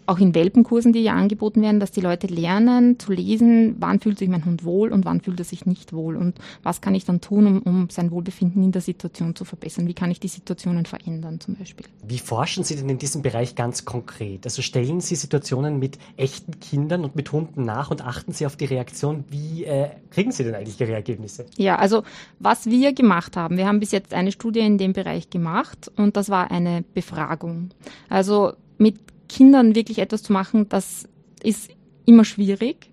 [0.07, 4.19] auch in Welpenkursen, die ja angeboten werden, dass die Leute lernen zu lesen, wann fühlt
[4.19, 7.05] sich mein Hund wohl und wann fühlt er sich nicht wohl und was kann ich
[7.05, 9.87] dann tun, um, um sein Wohlbefinden in der Situation zu verbessern.
[9.89, 11.87] Wie kann ich die Situationen verändern zum Beispiel.
[12.07, 14.45] Wie forschen Sie denn in diesem Bereich ganz konkret?
[14.45, 18.57] Also stellen Sie Situationen mit echten Kindern und mit Hunden nach und achten Sie auf
[18.57, 19.25] die Reaktion.
[19.29, 21.47] Wie äh, kriegen Sie denn eigentlich Ihre Ergebnisse?
[21.57, 22.03] Ja, also
[22.39, 25.91] was wir gemacht haben, wir haben bis jetzt eine Studie in dem Bereich gemacht gemacht
[25.97, 27.71] und das war eine Befragung.
[28.09, 28.97] Also mit
[29.29, 31.09] Kindern wirklich etwas zu machen, das
[31.43, 31.71] ist
[32.05, 32.91] immer schwierig.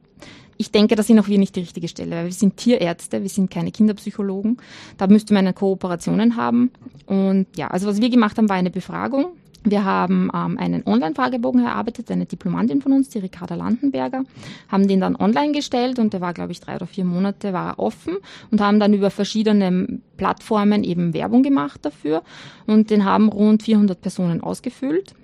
[0.57, 3.29] Ich denke, da sind auch wir nicht die richtige Stelle, weil wir sind Tierärzte, wir
[3.29, 4.57] sind keine Kinderpsychologen.
[4.97, 6.71] Da müsste man eine Kooperationen haben.
[7.05, 9.33] Und ja, also was wir gemacht haben, war eine Befragung.
[9.63, 14.23] Wir haben ähm, einen Online-Fragebogen erarbeitet, eine Diplomantin von uns, die Ricarda Landenberger,
[14.67, 17.79] haben den dann online gestellt und der war, glaube ich, drei oder vier Monate war
[17.79, 18.17] offen
[18.51, 22.23] und haben dann über verschiedene Plattformen eben Werbung gemacht dafür
[22.67, 25.15] und den haben rund 400 Personen ausgefüllt.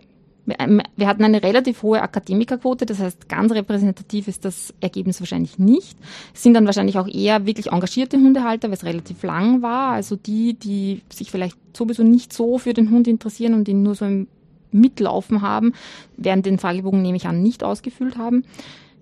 [0.48, 5.60] Ähm, wir hatten eine relativ hohe Akademikerquote, das heißt, ganz repräsentativ ist das Ergebnis wahrscheinlich
[5.60, 5.98] nicht.
[6.34, 9.92] Es sind dann wahrscheinlich auch eher wirklich engagierte Hundehalter, weil es relativ lang war.
[9.94, 13.96] Also die, die sich vielleicht sowieso nicht so für den Hund interessieren und ihn nur
[13.96, 14.28] so im
[14.72, 15.74] Mitlaufen haben,
[16.18, 18.44] werden den Fragebogen, nehme ich an, nicht ausgefüllt haben.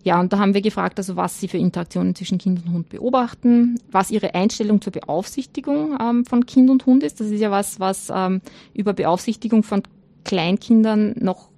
[0.04, 2.90] Ja, und da haben wir gefragt, also was sie für Interaktionen zwischen Kind und Hund
[2.90, 7.20] beobachten, was ihre Einstellung zur Beaufsichtigung ähm, von Kind und Hund ist.
[7.20, 8.40] Das ist ja was, was ähm,
[8.74, 9.84] über Beaufsichtigung von
[10.24, 11.50] Kleinkindern noch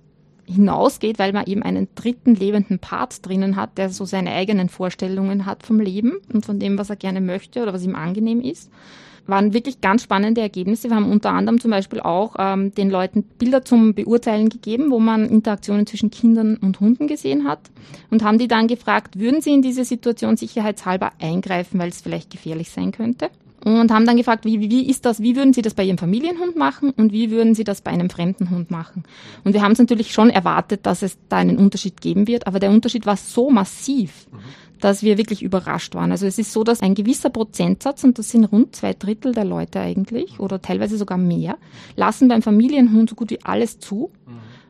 [0.45, 5.45] hinausgeht, weil man eben einen dritten lebenden Part drinnen hat, der so seine eigenen Vorstellungen
[5.45, 8.71] hat vom Leben und von dem, was er gerne möchte oder was ihm angenehm ist
[9.29, 10.89] waren wirklich ganz spannende Ergebnisse.
[10.89, 14.99] Wir haben unter anderem zum Beispiel auch ähm, den Leuten Bilder zum Beurteilen gegeben, wo
[14.99, 17.59] man Interaktionen zwischen Kindern und Hunden gesehen hat
[18.09, 22.31] und haben die dann gefragt, würden sie in diese Situation sicherheitshalber eingreifen, weil es vielleicht
[22.31, 23.29] gefährlich sein könnte?
[23.63, 26.55] Und haben dann gefragt, wie, wie ist das, wie würden Sie das bei Ihrem Familienhund
[26.55, 29.03] machen und wie würden Sie das bei einem fremden Hund machen?
[29.43, 32.59] Und wir haben es natürlich schon erwartet, dass es da einen Unterschied geben wird, aber
[32.59, 34.27] der Unterschied war so massiv,
[34.79, 36.11] dass wir wirklich überrascht waren.
[36.11, 39.45] Also es ist so, dass ein gewisser Prozentsatz, und das sind rund zwei Drittel der
[39.45, 41.57] Leute eigentlich, oder teilweise sogar mehr,
[41.97, 44.09] lassen beim Familienhund so gut wie alles zu.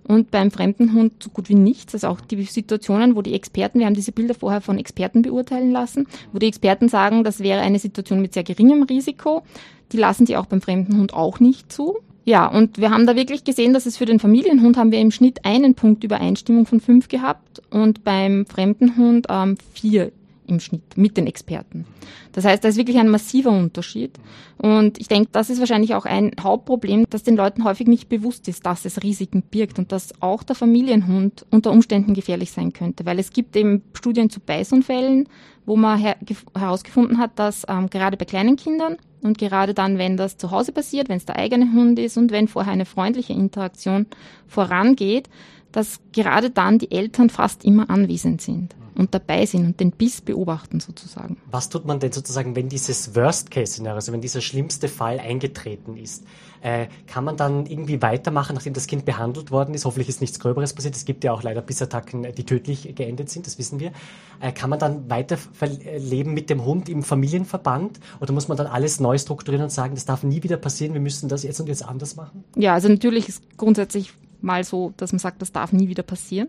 [0.10, 1.94] Und beim fremden Hund so gut wie nichts.
[1.94, 5.72] Also auch die Situationen, wo die Experten, wir haben diese Bilder vorher von Experten beurteilen
[5.72, 9.44] lassen, wo die Experten sagen, das wäre eine Situation mit sehr geringem Risiko.
[9.92, 12.00] Die lassen sie auch beim fremden Hund auch nicht zu.
[12.26, 15.12] Ja, und wir haben da wirklich gesehen, dass es für den Familienhund haben wir im
[15.12, 20.12] Schnitt einen Punkt Übereinstimmung von fünf gehabt und beim fremden Hund ähm, vier
[20.50, 21.86] im Schnitt mit den Experten.
[22.32, 24.12] Das heißt, da ist wirklich ein massiver Unterschied.
[24.58, 28.48] Und ich denke, das ist wahrscheinlich auch ein Hauptproblem, dass den Leuten häufig nicht bewusst
[28.48, 33.06] ist, dass es Risiken birgt und dass auch der Familienhund unter Umständen gefährlich sein könnte.
[33.06, 35.30] Weil es gibt eben Studien zu Beißunfällen,
[35.66, 36.18] wo man her
[36.58, 40.72] herausgefunden hat, dass ähm, gerade bei kleinen Kindern und gerade dann, wenn das zu Hause
[40.72, 44.08] passiert, wenn es der eigene Hund ist und wenn vorher eine freundliche Interaktion
[44.48, 45.30] vorangeht,
[45.72, 50.20] dass gerade dann die Eltern fast immer anwesend sind und dabei sind und den Biss
[50.20, 51.38] beobachten sozusagen.
[51.50, 56.26] Was tut man denn sozusagen, wenn dieses Worst-Case-Szenario, also wenn dieser schlimmste Fall eingetreten ist?
[56.62, 59.86] Äh, kann man dann irgendwie weitermachen, nachdem das Kind behandelt worden ist?
[59.86, 60.98] Hoffentlich ist nichts Gröberes passiert.
[60.98, 63.94] Es gibt ja auch leider Bissattacken, die tödlich geendet sind, das wissen wir.
[64.42, 68.02] Äh, kann man dann weiterleben mit dem Hund im Familienverband?
[68.20, 71.00] Oder muss man dann alles neu strukturieren und sagen, das darf nie wieder passieren, wir
[71.00, 72.44] müssen das jetzt und jetzt anders machen?
[72.58, 76.48] Ja, also natürlich ist grundsätzlich mal so, dass man sagt, das darf nie wieder passieren.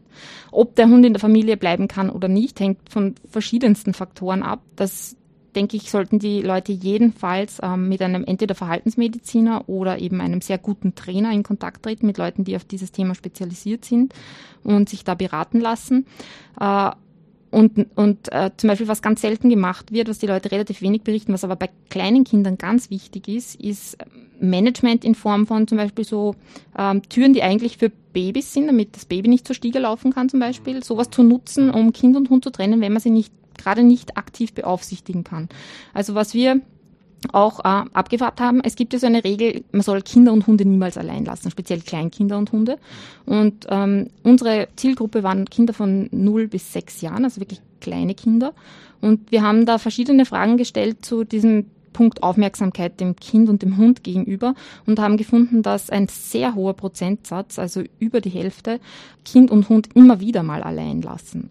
[0.50, 4.62] Ob der Hund in der Familie bleiben kann oder nicht, hängt von verschiedensten Faktoren ab.
[4.76, 5.16] Das
[5.54, 10.58] denke ich, sollten die Leute jedenfalls ähm, mit einem entweder Verhaltensmediziner oder eben einem sehr
[10.58, 14.14] guten Trainer in Kontakt treten, mit Leuten, die auf dieses Thema spezialisiert sind
[14.62, 16.06] und sich da beraten lassen.
[16.60, 16.90] Äh,
[17.50, 21.02] und, und äh, zum Beispiel, was ganz selten gemacht wird, was die Leute relativ wenig
[21.02, 23.98] berichten, was aber bei kleinen Kindern ganz wichtig ist, ist
[24.40, 26.36] Management in Form von zum Beispiel so
[26.78, 30.28] ähm, Türen, die eigentlich für Babys sind, damit das Baby nicht zur Stiege laufen kann
[30.28, 33.32] zum Beispiel, sowas zu nutzen, um Kind und Hund zu trennen, wenn man sie nicht
[33.58, 35.48] gerade nicht aktiv beaufsichtigen kann.
[35.92, 36.60] Also was wir
[37.32, 38.60] auch äh, abgefragt haben.
[38.62, 41.80] Es gibt ja so eine Regel, man soll Kinder und Hunde niemals allein lassen, speziell
[41.80, 42.78] Kleinkinder und Hunde.
[43.26, 48.52] Und ähm, unsere Zielgruppe waren Kinder von 0 bis 6 Jahren, also wirklich kleine Kinder.
[49.00, 53.76] Und wir haben da verschiedene Fragen gestellt zu diesem Punkt Aufmerksamkeit dem Kind und dem
[53.76, 54.54] Hund gegenüber
[54.86, 58.80] und haben gefunden, dass ein sehr hoher Prozentsatz, also über die Hälfte,
[59.24, 61.50] Kind und Hund immer wieder mal allein lassen.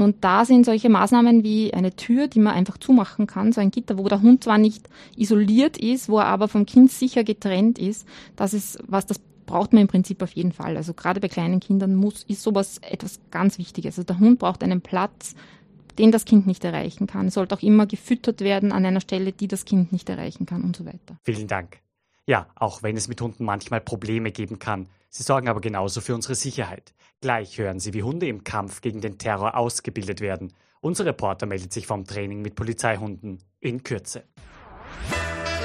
[0.00, 3.70] Und da sind solche Maßnahmen wie eine Tür, die man einfach zumachen kann, so ein
[3.70, 7.78] Gitter, wo der Hund zwar nicht isoliert ist, wo er aber vom Kind sicher getrennt
[7.78, 10.78] ist, das ist was, das braucht man im Prinzip auf jeden Fall.
[10.78, 13.98] Also gerade bei kleinen Kindern muss, ist sowas etwas ganz Wichtiges.
[13.98, 15.34] Also der Hund braucht einen Platz,
[15.98, 17.26] den das Kind nicht erreichen kann.
[17.26, 20.62] Es sollte auch immer gefüttert werden an einer Stelle, die das Kind nicht erreichen kann
[20.62, 21.18] und so weiter.
[21.24, 21.80] Vielen Dank.
[22.26, 26.14] Ja, auch wenn es mit Hunden manchmal Probleme geben kann, sie sorgen aber genauso für
[26.14, 26.94] unsere Sicherheit.
[27.20, 30.54] Gleich hören Sie, wie Hunde im Kampf gegen den Terror ausgebildet werden.
[30.80, 34.24] Unser Reporter meldet sich vom Training mit Polizeihunden in Kürze.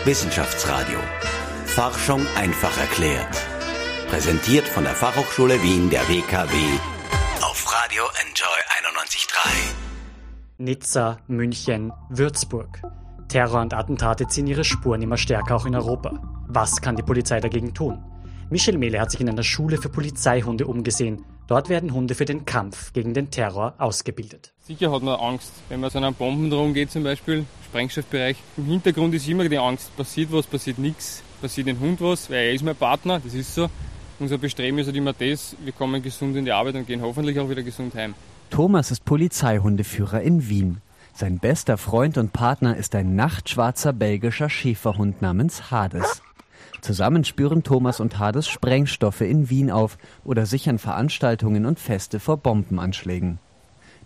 [0.04, 1.00] Wissenschaftsradio.
[1.66, 3.38] Forschung einfach erklärt.
[4.10, 6.56] Präsentiert von der Fachhochschule Wien der WKW
[7.42, 9.48] auf Radio Enjoy 91.3.
[10.58, 12.82] Nizza, München, Würzburg.
[13.30, 16.20] Terror und Attentate ziehen ihre Spuren immer stärker auch in Europa.
[16.48, 18.04] Was kann die Polizei dagegen tun?
[18.52, 21.26] Michel Mehle hat sich in einer Schule für Polizeihunde umgesehen.
[21.48, 24.54] Dort werden Hunde für den Kampf gegen den Terror ausgebildet.
[24.62, 28.38] Sicher hat man Angst, wenn man so einer Bombendrohung geht zum Beispiel, Sprengstoffbereich.
[28.58, 32.46] Im Hintergrund ist immer die Angst, passiert was, passiert nichts, passiert dem Hund was, weil
[32.46, 33.68] er ist mein Partner, das ist so.
[34.20, 37.40] Unser Bestreben ist halt immer das, wir kommen gesund in die Arbeit und gehen hoffentlich
[37.40, 38.14] auch wieder gesund heim.
[38.52, 40.82] Thomas ist Polizeihundeführer in Wien.
[41.14, 46.22] Sein bester Freund und Partner ist ein nachtschwarzer belgischer Schäferhund namens Hades.
[46.86, 52.38] Zusammen spüren Thomas und Hades Sprengstoffe in Wien auf oder sichern Veranstaltungen und Feste vor
[52.38, 53.40] Bombenanschlägen.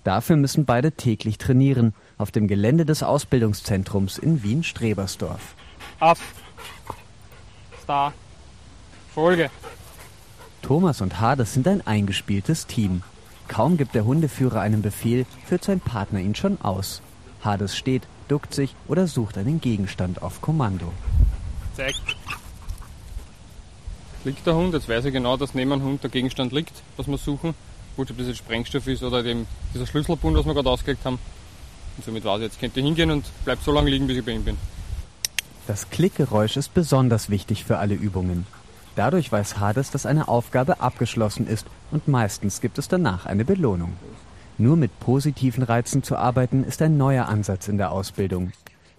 [0.06, 5.56] Dafür müssen beide täglich trainieren auf dem Gelände des Ausbildungszentrums in Wien-Strebersdorf.
[6.00, 6.18] Ab.
[7.84, 8.13] Star.
[9.13, 9.50] Folge.
[10.62, 13.04] Thomas und Hades sind ein eingespieltes Team.
[13.50, 17.02] Kaum gibt der Hundeführer einen Befehl, führt sein Partner ihn schon aus.
[17.44, 20.94] Hades steht, duckt sich oder sucht einen Gegenstand auf Kommando.
[21.76, 21.96] Zeig.
[24.26, 27.08] Liegt der Hund, jetzt weiß ich genau, dass neben dem Hund der Gegenstand liegt, was
[27.08, 27.54] wir suchen.
[27.96, 31.20] Wurscht, ob das jetzt Sprengstoff ist oder dem, dieser Schlüsselbund, was wir gerade ausgelegt haben.
[31.98, 34.26] Und somit weiß ich, jetzt könnt ihr hingehen und bleibt so lange liegen, bis ich
[34.26, 34.58] bei ihm bin.
[35.68, 38.46] Das Klickgeräusch ist besonders wichtig für alle Übungen.
[38.96, 43.94] Dadurch weiß Hades, dass eine Aufgabe abgeschlossen ist und meistens gibt es danach eine Belohnung.
[44.58, 48.52] Nur mit positiven Reizen zu arbeiten ist ein neuer Ansatz in der Ausbildung.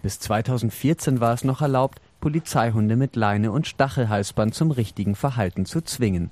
[0.03, 5.81] Bis 2014 war es noch erlaubt, Polizeihunde mit Leine und Stachelhalsband zum richtigen Verhalten zu
[5.81, 6.31] zwingen.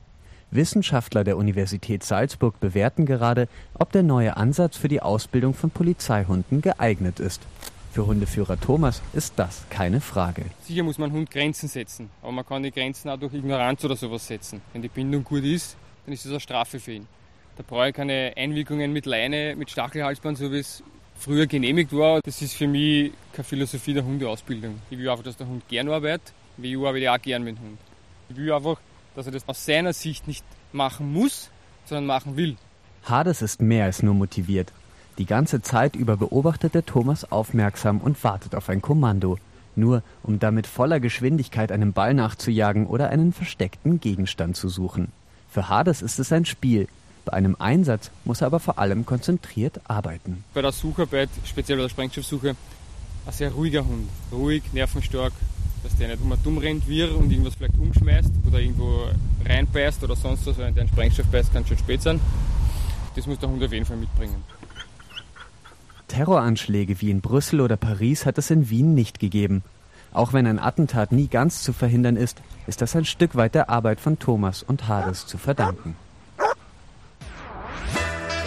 [0.51, 6.61] Wissenschaftler der Universität Salzburg bewerten gerade, ob der neue Ansatz für die Ausbildung von Polizeihunden
[6.61, 7.43] geeignet ist.
[7.93, 10.45] Für Hundeführer Thomas ist das keine Frage.
[10.63, 13.97] Sicher muss man Hund Grenzen setzen, aber man kann die Grenzen auch durch Ignoranz oder
[13.97, 14.61] sowas setzen.
[14.73, 17.07] Wenn die Bindung gut ist, dann ist das eine Strafe für ihn.
[17.57, 20.83] Da brauche ich keine Einwirkungen mit Leine, mit Stachelhalsband, so wie es
[21.19, 22.21] früher genehmigt war.
[22.25, 24.81] Das ist für mich keine Philosophie der Hundeausbildung.
[24.91, 27.63] Ich will einfach, dass der Hund gern arbeitet, wie ich arbeite auch gern mit dem
[27.63, 27.79] Hund.
[28.29, 28.81] Ich will einfach,
[29.15, 31.51] dass er das aus seiner Sicht nicht machen muss,
[31.87, 32.57] sondern machen will.
[33.05, 34.73] Hades ist mehr als nur motiviert.
[35.19, 39.39] Die ganze Zeit über beobachtet der Thomas aufmerksam und wartet auf ein Kommando,
[39.75, 45.09] nur um damit voller Geschwindigkeit einem Ball nachzujagen oder einen versteckten Gegenstand zu suchen.
[45.51, 46.87] Für Hades ist es ein Spiel.
[47.29, 50.45] Bei einem Einsatz muss er aber vor allem konzentriert arbeiten.
[50.55, 52.57] Bei der Sucharbeit, speziell bei der Sprengstoffsuche,
[53.27, 54.09] ein sehr ruhiger Hund.
[54.33, 55.35] Ruhig, nervenstark,
[55.83, 59.09] dass der nicht um dumm rennt wir und irgendwas vielleicht umschmeißt oder irgendwo
[59.45, 62.19] reinbeißt oder sonst was, wenn der einen Sprengstoff beißt, kann es schon spät sein.
[63.15, 64.43] Das muss der Hund auf jeden Fall mitbringen.
[66.07, 69.63] Terroranschläge wie in Brüssel oder Paris hat es in Wien nicht gegeben.
[70.15, 73.69] Auch wenn ein Attentat nie ganz zu verhindern ist, ist das ein Stück weit der
[73.69, 75.95] Arbeit von Thomas und Hades zu verdanken.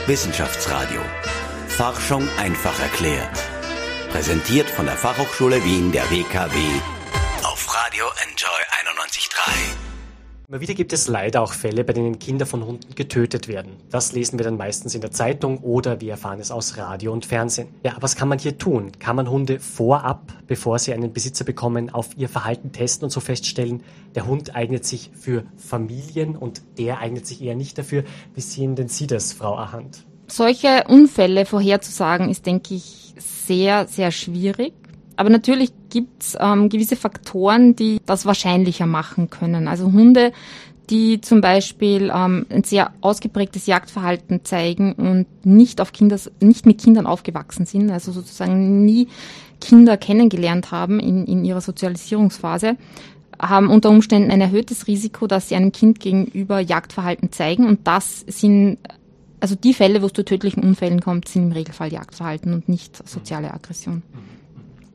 [0.07, 1.01] Wissenschaftsradio.
[1.67, 3.37] Forschung einfach erklärt.
[4.09, 6.57] Präsentiert von der Fachhochschule Wien der WKW
[7.43, 8.61] auf Radio Enjoy
[8.95, 9.90] 91.3.
[10.51, 13.77] Immer wieder gibt es leider auch Fälle, bei denen Kinder von Hunden getötet werden.
[13.89, 17.25] Das lesen wir dann meistens in der Zeitung oder wir erfahren es aus Radio und
[17.25, 17.69] Fernsehen.
[17.85, 18.91] Ja, was kann man hier tun?
[18.99, 23.21] Kann man Hunde vorab, bevor sie einen Besitzer bekommen, auf ihr Verhalten testen und so
[23.21, 23.81] feststellen,
[24.13, 28.03] der Hund eignet sich für Familien und der eignet sich eher nicht dafür?
[28.35, 30.05] Wie sehen denn Sie das, Frau Ahand?
[30.27, 34.73] Solche Unfälle vorherzusagen ist, denke ich, sehr, sehr schwierig.
[35.15, 39.67] Aber natürlich gibt's ähm, gewisse Faktoren, die das wahrscheinlicher machen können.
[39.67, 40.31] Also Hunde,
[40.89, 46.81] die zum Beispiel ähm, ein sehr ausgeprägtes Jagdverhalten zeigen und nicht auf Kinder, nicht mit
[46.81, 49.07] Kindern aufgewachsen sind, also sozusagen nie
[49.61, 52.75] Kinder kennengelernt haben in, in ihrer Sozialisierungsphase,
[53.39, 57.65] haben unter Umständen ein erhöhtes Risiko, dass sie einem Kind gegenüber Jagdverhalten zeigen.
[57.65, 58.77] Und das sind,
[59.39, 63.07] also die Fälle, wo es zu tödlichen Unfällen kommt, sind im Regelfall Jagdverhalten und nicht
[63.07, 64.03] soziale Aggression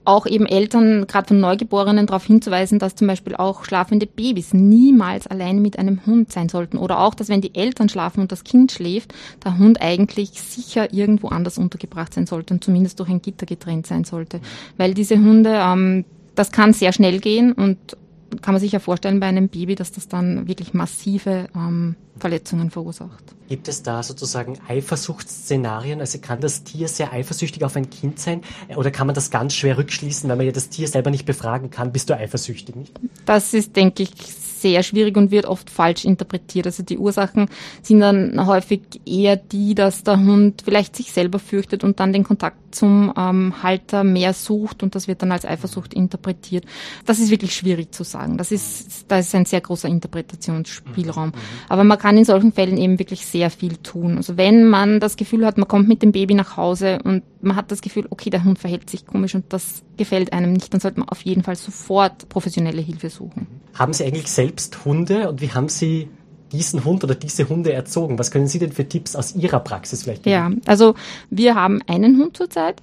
[0.06, 5.26] auch eben Eltern, gerade von Neugeborenen, darauf hinzuweisen, dass zum Beispiel auch schlafende Babys niemals
[5.26, 6.78] alleine mit einem Hund sein sollten.
[6.78, 9.14] Oder auch, dass wenn die Eltern schlafen und das Kind schläft,
[9.44, 13.86] der Hund eigentlich sicher irgendwo anders untergebracht sein sollte und zumindest durch ein Gitter getrennt
[13.86, 14.40] sein sollte.
[14.76, 17.78] Weil diese Hunde, ähm, das kann sehr schnell gehen und
[18.42, 22.70] kann man sich ja vorstellen bei einem Baby, dass das dann wirklich massive ähm, Verletzungen
[22.70, 23.24] verursacht.
[23.48, 26.00] Gibt es da sozusagen Eifersuchtsszenarien?
[26.00, 28.42] Also kann das Tier sehr eifersüchtig auf ein Kind sein?
[28.74, 31.70] Oder kann man das ganz schwer rückschließen, weil man ja das Tier selber nicht befragen
[31.70, 31.92] kann?
[31.92, 32.74] Bist du eifersüchtig?
[32.74, 32.98] Nicht?
[33.24, 34.10] Das ist, denke ich,
[34.60, 36.66] sehr schwierig und wird oft falsch interpretiert.
[36.66, 37.48] Also die Ursachen
[37.82, 42.24] sind dann häufig eher die, dass der Hund vielleicht sich selber fürchtet und dann den
[42.24, 46.64] Kontakt zum ähm, Halter mehr sucht und das wird dann als Eifersucht interpretiert.
[47.06, 48.38] Das ist wirklich schwierig zu sagen.
[48.38, 51.32] Das ist, da ist ein sehr großer Interpretationsspielraum.
[51.68, 54.18] Aber man kann in solchen Fällen eben wirklich sehr viel tun.
[54.18, 57.56] Also wenn man das Gefühl hat, man kommt mit dem Baby nach Hause und man
[57.56, 60.80] hat das Gefühl, okay, der Hund verhält sich komisch und das gefällt einem nicht, dann
[60.80, 63.46] sollte man auf jeden Fall sofort professionelle Hilfe suchen.
[63.74, 66.08] Haben Sie eigentlich selbst Hunde und wie haben Sie
[66.52, 68.18] diesen Hund oder diese Hunde erzogen?
[68.18, 70.34] Was können Sie denn für Tipps aus Ihrer Praxis vielleicht geben?
[70.34, 70.94] Ja, also
[71.30, 72.82] wir haben einen Hund zurzeit.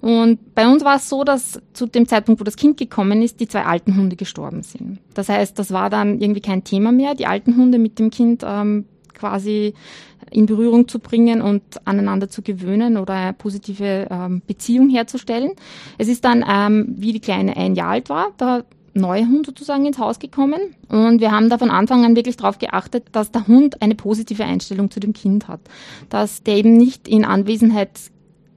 [0.00, 3.40] Und bei uns war es so, dass zu dem Zeitpunkt, wo das Kind gekommen ist,
[3.40, 4.98] die zwei alten Hunde gestorben sind.
[5.14, 8.42] Das heißt, das war dann irgendwie kein Thema mehr, die alten Hunde mit dem Kind
[8.46, 9.74] ähm, quasi
[10.30, 15.52] in Berührung zu bringen und aneinander zu gewöhnen oder eine positive ähm, Beziehung herzustellen.
[15.98, 19.84] Es ist dann, ähm, wie die Kleine ein Jahr alt war, der neue Hund sozusagen
[19.86, 23.46] ins Haus gekommen und wir haben da von Anfang an wirklich darauf geachtet, dass der
[23.46, 25.60] Hund eine positive Einstellung zu dem Kind hat,
[26.08, 27.90] dass der eben nicht in Anwesenheit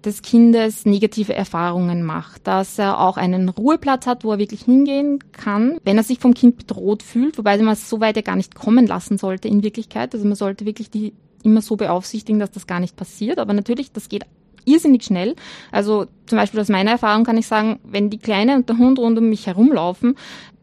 [0.05, 5.19] des Kindes negative Erfahrungen macht, dass er auch einen Ruheplatz hat, wo er wirklich hingehen
[5.31, 8.35] kann, wenn er sich vom Kind bedroht fühlt, wobei man es so weit ja gar
[8.35, 10.13] nicht kommen lassen sollte in Wirklichkeit.
[10.13, 13.39] Also man sollte wirklich die immer so beaufsichtigen, dass das gar nicht passiert.
[13.39, 14.25] Aber natürlich, das geht
[14.65, 15.35] irrsinnig schnell.
[15.71, 18.99] Also zum Beispiel aus meiner Erfahrung kann ich sagen, wenn die Kleine und der Hund
[18.99, 20.15] rund um mich herumlaufen,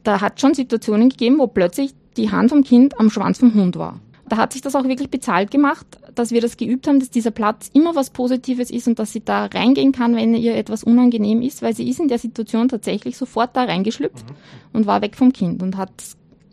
[0.03, 3.77] da hat schon Situationen gegeben, wo plötzlich die Hand vom Kind am Schwanz vom Hund
[3.77, 4.01] war.
[4.29, 7.31] Da hat sich das auch wirklich bezahlt gemacht, dass wir das geübt haben, dass dieser
[7.31, 11.43] Platz immer was Positives ist und dass sie da reingehen kann, wenn ihr etwas unangenehm
[11.43, 14.35] ist, weil sie ist in der Situation tatsächlich sofort da reingeschlüpft mhm.
[14.73, 15.91] und war weg vom Kind und hat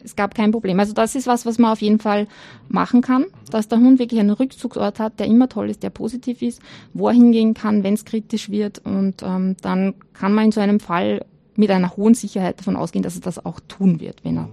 [0.03, 0.79] es gab kein Problem.
[0.79, 2.27] Also das ist was, was man auf jeden Fall
[2.67, 6.41] machen kann, dass der Hund wirklich einen Rückzugsort hat, der immer toll ist, der positiv
[6.41, 6.61] ist,
[6.93, 10.59] wo er hingehen kann, wenn es kritisch wird und ähm, dann kann man in so
[10.59, 14.37] einem Fall mit einer hohen Sicherheit davon ausgehen, dass er das auch tun wird, wenn
[14.37, 14.49] er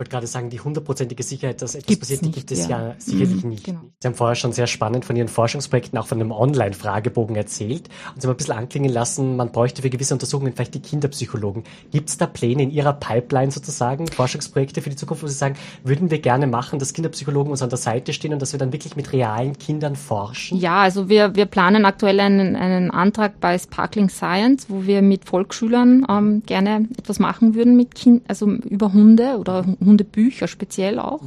[0.00, 2.94] wollte gerade sagen, die hundertprozentige Sicherheit, dass etwas Gibt's passiert, die gibt es ja, ja
[2.96, 3.64] sicherlich mhm, nicht.
[3.64, 3.80] Genau.
[4.00, 8.22] Sie haben vorher schon sehr spannend von Ihren Forschungsprojekten, auch von einem Online-Fragebogen erzählt und
[8.22, 11.64] Sie haben ein bisschen anklingen lassen, man bräuchte für gewisse Untersuchungen vielleicht die Kinderpsychologen.
[11.92, 15.56] Gibt es da Pläne in Ihrer Pipeline sozusagen, Forschungsprojekte für die Zukunft, wo Sie sagen,
[15.84, 18.72] würden wir gerne machen, dass Kinderpsychologen uns an der Seite stehen und dass wir dann
[18.72, 20.56] wirklich mit realen Kindern forschen?
[20.56, 25.26] Ja, also wir, wir planen aktuell einen, einen Antrag bei Sparkling Science, wo wir mit
[25.26, 30.98] Volksschülern ähm, gerne etwas machen würden mit Kind, also über Hunde oder Hunde Hundebücher speziell
[30.98, 31.20] auch.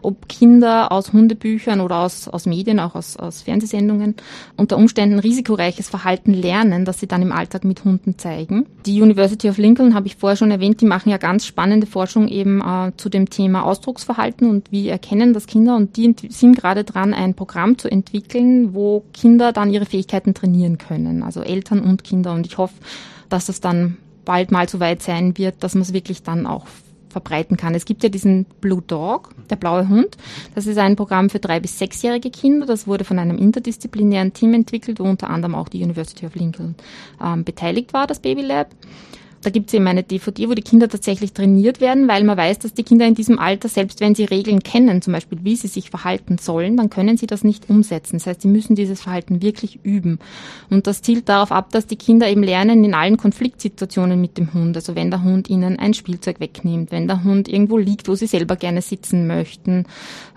[0.00, 4.14] Ob Kinder aus Hundebüchern oder aus, aus Medien, auch aus, aus Fernsehsendungen,
[4.56, 8.66] unter Umständen risikoreiches Verhalten lernen, das sie dann im Alltag mit Hunden zeigen.
[8.86, 12.28] Die University of Lincoln, habe ich vorher schon erwähnt, die machen ja ganz spannende Forschung
[12.28, 15.74] eben äh, zu dem Thema Ausdrucksverhalten und wie erkennen das Kinder.
[15.74, 20.78] Und die sind gerade dran, ein Programm zu entwickeln, wo Kinder dann ihre Fähigkeiten trainieren
[20.78, 22.34] können, also Eltern und Kinder.
[22.34, 22.74] Und ich hoffe,
[23.28, 26.66] dass das dann bald mal so weit sein wird, dass man es wirklich dann auch
[27.08, 27.74] verbreiten kann.
[27.74, 30.16] Es gibt ja diesen Blue Dog, der blaue Hund.
[30.54, 32.66] Das ist ein Programm für drei bis sechsjährige Kinder.
[32.66, 36.74] Das wurde von einem interdisziplinären Team entwickelt, wo unter anderem auch die University of Lincoln
[37.22, 38.68] ähm, beteiligt war, das Baby Lab.
[39.42, 42.58] Da gibt es eben eine DVD, wo die Kinder tatsächlich trainiert werden, weil man weiß,
[42.58, 45.68] dass die Kinder in diesem Alter, selbst wenn sie Regeln kennen, zum Beispiel wie sie
[45.68, 48.16] sich verhalten sollen, dann können sie das nicht umsetzen.
[48.16, 50.18] Das heißt, sie müssen dieses Verhalten wirklich üben.
[50.70, 54.52] Und das zielt darauf ab, dass die Kinder eben lernen in allen Konfliktsituationen mit dem
[54.54, 54.76] Hund.
[54.76, 58.26] Also wenn der Hund ihnen ein Spielzeug wegnimmt, wenn der Hund irgendwo liegt, wo sie
[58.26, 59.86] selber gerne sitzen möchten,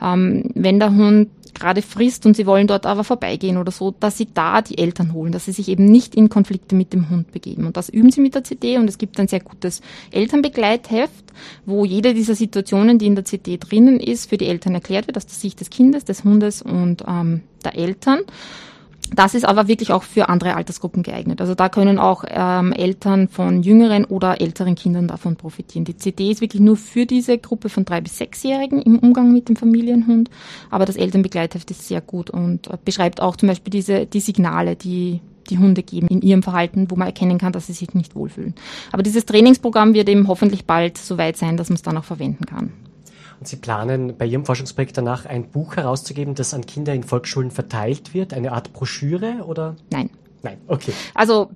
[0.01, 1.29] ähm, wenn der Hund
[1.61, 5.13] gerade frisst und sie wollen dort aber vorbeigehen oder so, dass sie da die Eltern
[5.13, 7.67] holen, dass sie sich eben nicht in Konflikte mit dem Hund begeben.
[7.67, 11.25] Und das üben sie mit der CD und es gibt ein sehr gutes Elternbegleitheft,
[11.65, 15.17] wo jede dieser Situationen, die in der CD drinnen ist, für die Eltern erklärt wird,
[15.17, 18.21] aus der Sicht des Kindes, des Hundes und ähm, der Eltern.
[19.13, 21.41] Das ist aber wirklich auch für andere Altersgruppen geeignet.
[21.41, 25.83] Also da können auch ähm, Eltern von jüngeren oder älteren Kindern davon profitieren.
[25.83, 29.49] Die CD ist wirklich nur für diese Gruppe von drei bis sechsjährigen im Umgang mit
[29.49, 30.29] dem Familienhund,
[30.69, 34.75] aber das Elternbegleitheft ist sehr gut und äh, beschreibt auch zum Beispiel diese die Signale,
[34.75, 35.19] die
[35.49, 38.55] die Hunde geben in ihrem Verhalten, wo man erkennen kann, dass sie sich nicht wohlfühlen.
[38.91, 42.05] Aber dieses Trainingsprogramm wird eben hoffentlich bald so weit sein, dass man es dann auch
[42.05, 42.71] verwenden kann.
[43.43, 48.13] Sie planen bei Ihrem Forschungsprojekt danach ein Buch herauszugeben, das an Kinder in Volksschulen verteilt
[48.13, 49.75] wird, eine Art Broschüre oder?
[49.89, 50.09] Nein.
[50.43, 50.93] Nein, okay.
[51.13, 51.51] Also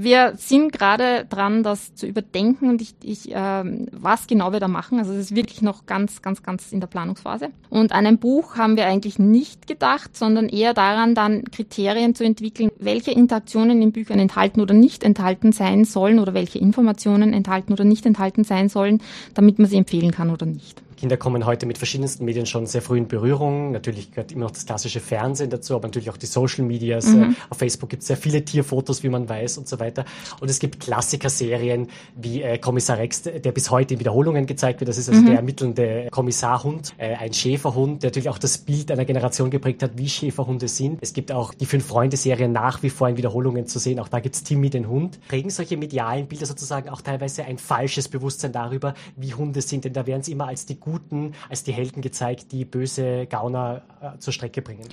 [0.00, 4.68] wir sind gerade dran, das zu überdenken und ich, ich ähm, was genau wir da
[4.68, 4.98] machen.
[5.00, 7.50] Also es ist wirklich noch ganz, ganz, ganz in der Planungsphase.
[7.68, 12.22] Und an ein Buch haben wir eigentlich nicht gedacht, sondern eher daran, dann Kriterien zu
[12.24, 17.72] entwickeln, welche Interaktionen in Büchern enthalten oder nicht enthalten sein sollen oder welche Informationen enthalten
[17.72, 19.02] oder nicht enthalten sein sollen,
[19.34, 20.82] damit man sie empfehlen kann oder nicht.
[20.98, 23.70] Kinder kommen heute mit verschiedensten Medien schon sehr früh in Berührung.
[23.70, 27.06] Natürlich gehört immer noch das klassische Fernsehen dazu, aber natürlich auch die Social Medias.
[27.06, 27.36] Mhm.
[27.50, 30.04] Auf Facebook gibt es sehr viele Tierfotos, wie man weiß und so weiter.
[30.40, 34.88] Und es gibt Klassiker-Serien wie äh, Kommissar Rex, der bis heute in Wiederholungen gezeigt wird.
[34.88, 35.26] Das ist also mhm.
[35.26, 39.92] der ermittelnde Kommissarhund, äh, ein Schäferhund, der natürlich auch das Bild einer Generation geprägt hat,
[39.96, 40.98] wie Schäferhunde sind.
[41.00, 44.00] Es gibt auch die Fünf-Freunde-Serie nach wie vor in Wiederholungen zu sehen.
[44.00, 45.20] Auch da gibt es Timmy den Hund.
[45.28, 49.92] Prägen solche medialen Bilder sozusagen auch teilweise ein falsches Bewusstsein darüber, wie Hunde sind, denn
[49.92, 54.18] da werden sie immer als die Guten, als die Helden gezeigt, die böse Gauner äh,
[54.18, 54.88] zur Strecke bringen.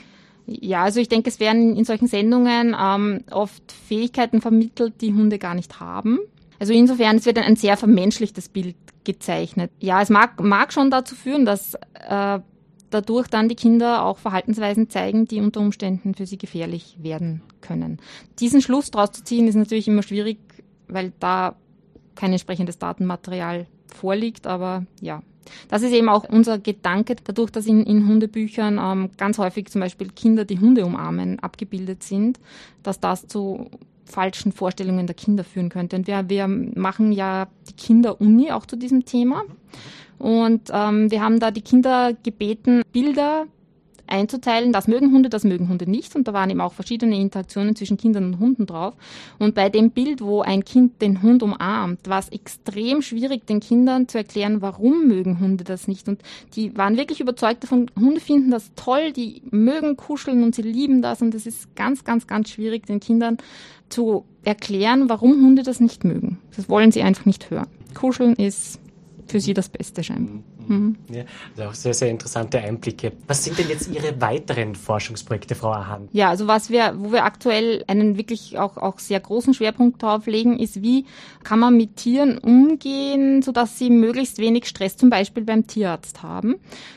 [0.48, 5.40] Ja, also ich denke, es werden in solchen Sendungen ähm, oft Fähigkeiten vermittelt, die Hunde
[5.40, 6.20] gar nicht haben.
[6.60, 9.72] Also insofern, es wird ein sehr vermenschlichtes Bild gezeichnet.
[9.80, 11.74] Ja, es mag, mag schon dazu führen, dass
[12.08, 12.40] äh,
[12.90, 18.00] dadurch dann die Kinder auch Verhaltensweisen zeigen, die unter Umständen für sie gefährlich werden können.
[18.40, 20.38] Diesen Schluss daraus zu ziehen, ist natürlich immer schwierig,
[20.88, 21.56] weil da
[22.16, 25.22] kein entsprechendes Datenmaterial vorliegt, aber ja,
[25.70, 29.82] das ist eben auch unser Gedanke, dadurch, dass in, in Hundebüchern ähm, ganz häufig zum
[29.82, 32.40] Beispiel Kinder, die Hunde umarmen, abgebildet sind,
[32.84, 33.70] dass das zu
[34.06, 35.96] falschen Vorstellungen der Kinder führen könnte.
[35.96, 39.44] Und wir, wir machen ja die Kinderuni auch zu diesem Thema.
[40.18, 43.48] Und ähm, wir haben da die Kinder gebeten, Bilder
[44.08, 46.16] einzuteilen, das mögen Hunde, das mögen Hunde nicht.
[46.16, 48.94] Und da waren eben auch verschiedene Interaktionen zwischen Kindern und Hunden drauf.
[49.40, 53.60] Und bei dem Bild, wo ein Kind den Hund umarmt, war es extrem schwierig, den
[53.60, 56.08] Kindern zu erklären, warum mögen Hunde das nicht.
[56.08, 56.22] Und
[56.56, 61.02] die waren wirklich überzeugt davon, Hunde finden das toll, die mögen kuscheln und sie lieben
[61.02, 61.22] das.
[61.22, 63.38] Und es ist ganz, ganz, ganz schwierig, den Kindern
[63.90, 66.40] zu erklären, warum Hunde das nicht mögen.
[66.56, 67.68] Das wollen sie einfach nicht hören.
[67.94, 68.80] Kuscheln ist
[69.28, 70.44] für sie das Beste scheinbar.
[70.68, 70.96] Mhm.
[71.10, 71.24] Ja,
[71.56, 73.12] also auch sehr, sehr interessante Einblicke.
[73.28, 76.10] Was sind denn jetzt Ihre weiteren Forschungsprojekte, Frau Ahan?
[76.12, 80.28] Ja, also was wir, wo wir aktuell einen wirklich auch, auch sehr großen Schwerpunkt drauf
[80.28, 81.06] legen, ist, wie
[81.44, 86.56] kann man mit Tieren umgehen, sodass sie möglichst wenig Stress zum Beispiel beim Tierarzt haben.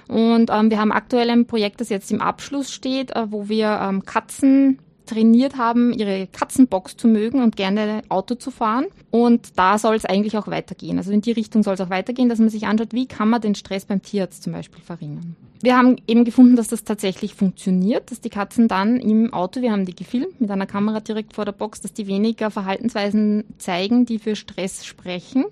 [0.09, 3.79] Und ähm, wir haben aktuell ein Projekt, das jetzt im Abschluss steht, äh, wo wir
[3.83, 4.79] ähm, Katzen
[5.09, 8.87] trainiert haben, ihre Katzenbox zu mögen und gerne Auto zu fahren.
[9.11, 10.99] Und da soll es eigentlich auch weitergehen.
[10.99, 13.41] Also in die Richtung soll es auch weitergehen, dass man sich anschaut, wie kann man
[13.41, 15.37] den Stress beim Tierarzt zum Beispiel verringern.
[15.61, 19.73] Wir haben eben gefunden, dass das tatsächlich funktioniert, dass die Katzen dann im Auto, wir
[19.73, 24.07] haben die gefilmt mit einer Kamera direkt vor der Box, dass die weniger Verhaltensweisen zeigen,
[24.07, 25.47] die für Stress sprechen.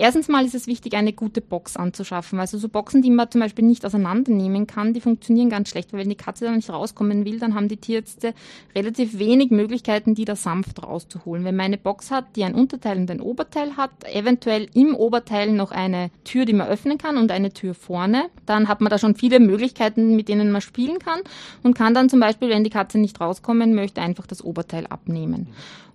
[0.00, 2.38] Erstens mal ist es wichtig, eine gute Box anzuschaffen.
[2.38, 5.98] Also so Boxen, die man zum Beispiel nicht auseinandernehmen kann, die funktionieren ganz schlecht, weil
[5.98, 8.32] wenn die Katze dann nicht rauskommen will, dann haben die Tierärzte
[8.76, 11.44] relativ wenig Möglichkeiten, die da sanft rauszuholen.
[11.44, 15.50] Wenn man eine Box hat, die ein Unterteil und ein Oberteil hat, eventuell im Oberteil
[15.50, 18.98] noch eine Tür, die man öffnen kann und eine Tür vorne, dann hat man da
[18.98, 21.22] schon viele Möglichkeiten, mit denen man spielen kann
[21.64, 25.48] und kann dann zum Beispiel, wenn die Katze nicht rauskommen möchte, einfach das Oberteil abnehmen.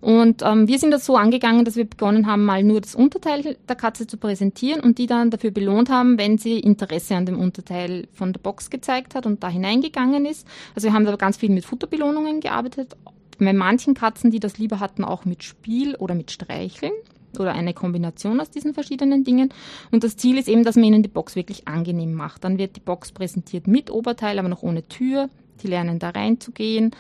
[0.03, 3.55] Und ähm, wir sind das so angegangen, dass wir begonnen haben, mal nur das Unterteil
[3.69, 7.39] der Katze zu präsentieren und die dann dafür belohnt haben, wenn sie Interesse an dem
[7.39, 10.45] Unterteil von der Box gezeigt hat und da hineingegangen ist.
[10.75, 12.97] Also wir haben da ganz viel mit Futterbelohnungen gearbeitet.
[13.39, 16.91] Bei manchen Katzen, die das lieber hatten, auch mit Spiel oder mit Streicheln.
[17.39, 19.53] oder eine Kombination aus diesen verschiedenen Dingen.
[19.89, 22.43] Und das Ziel ist eben, dass man ihnen die Box wirklich angenehm macht.
[22.43, 25.29] Dann wird die Box präsentiert mit Oberteil, aber noch ohne Tür.
[25.61, 26.91] Die lernen da reinzugehen,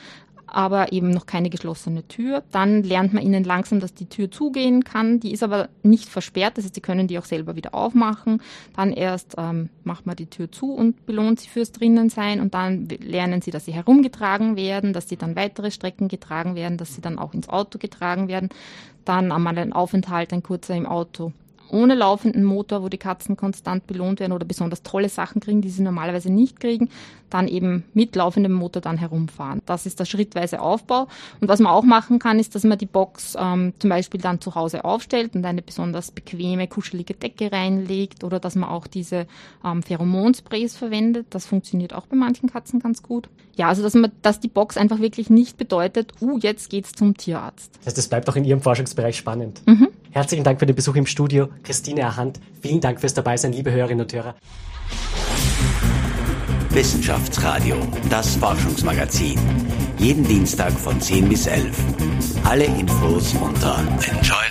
[0.53, 2.43] aber eben noch keine geschlossene Tür.
[2.51, 5.19] Dann lernt man ihnen langsam, dass die Tür zugehen kann.
[5.19, 8.41] Die ist aber nicht versperrt, das heißt, sie können die auch selber wieder aufmachen.
[8.75, 12.87] Dann erst ähm, macht man die Tür zu und belohnt sie fürs Drinnensein und dann
[12.87, 17.01] lernen sie, dass sie herumgetragen werden, dass sie dann weitere Strecken getragen werden, dass sie
[17.01, 18.49] dann auch ins Auto getragen werden.
[19.05, 21.33] Dann einmal ein Aufenthalt, ein kurzer im Auto
[21.73, 25.69] ohne laufenden Motor, wo die Katzen konstant belohnt werden oder besonders tolle Sachen kriegen, die
[25.69, 26.89] sie normalerweise nicht kriegen,
[27.29, 29.61] dann eben mit laufendem Motor dann herumfahren.
[29.65, 31.07] Das ist der schrittweise Aufbau.
[31.41, 34.39] Und was man auch machen kann, ist, dass man die Box ähm, zum Beispiel dann
[34.39, 39.25] zu Hause aufstellt und eine besonders bequeme, kuschelige Decke reinlegt oder dass man auch diese
[39.65, 41.27] ähm, Pheromonsprays verwendet.
[41.31, 43.29] Das funktioniert auch bei manchen Katzen ganz gut.
[43.55, 47.17] Ja, also dass man, dass die Box einfach wirklich nicht bedeutet, uh, jetzt geht's zum
[47.17, 47.71] Tierarzt.
[47.77, 49.61] Das heißt, es bleibt auch in Ihrem Forschungsbereich spannend.
[49.65, 49.89] Mhm.
[50.13, 52.39] Herzlichen Dank für den Besuch im Studio, Christine Ahand.
[52.61, 54.35] Vielen Dank fürs Dabeisein, liebe Hörerinnen und Hörer.
[56.69, 57.75] Wissenschaftsradio,
[58.11, 59.39] das Forschungsmagazin.
[59.97, 61.75] Jeden Dienstag von 10 bis 11.
[62.43, 64.43] Alle Infos unter enjoy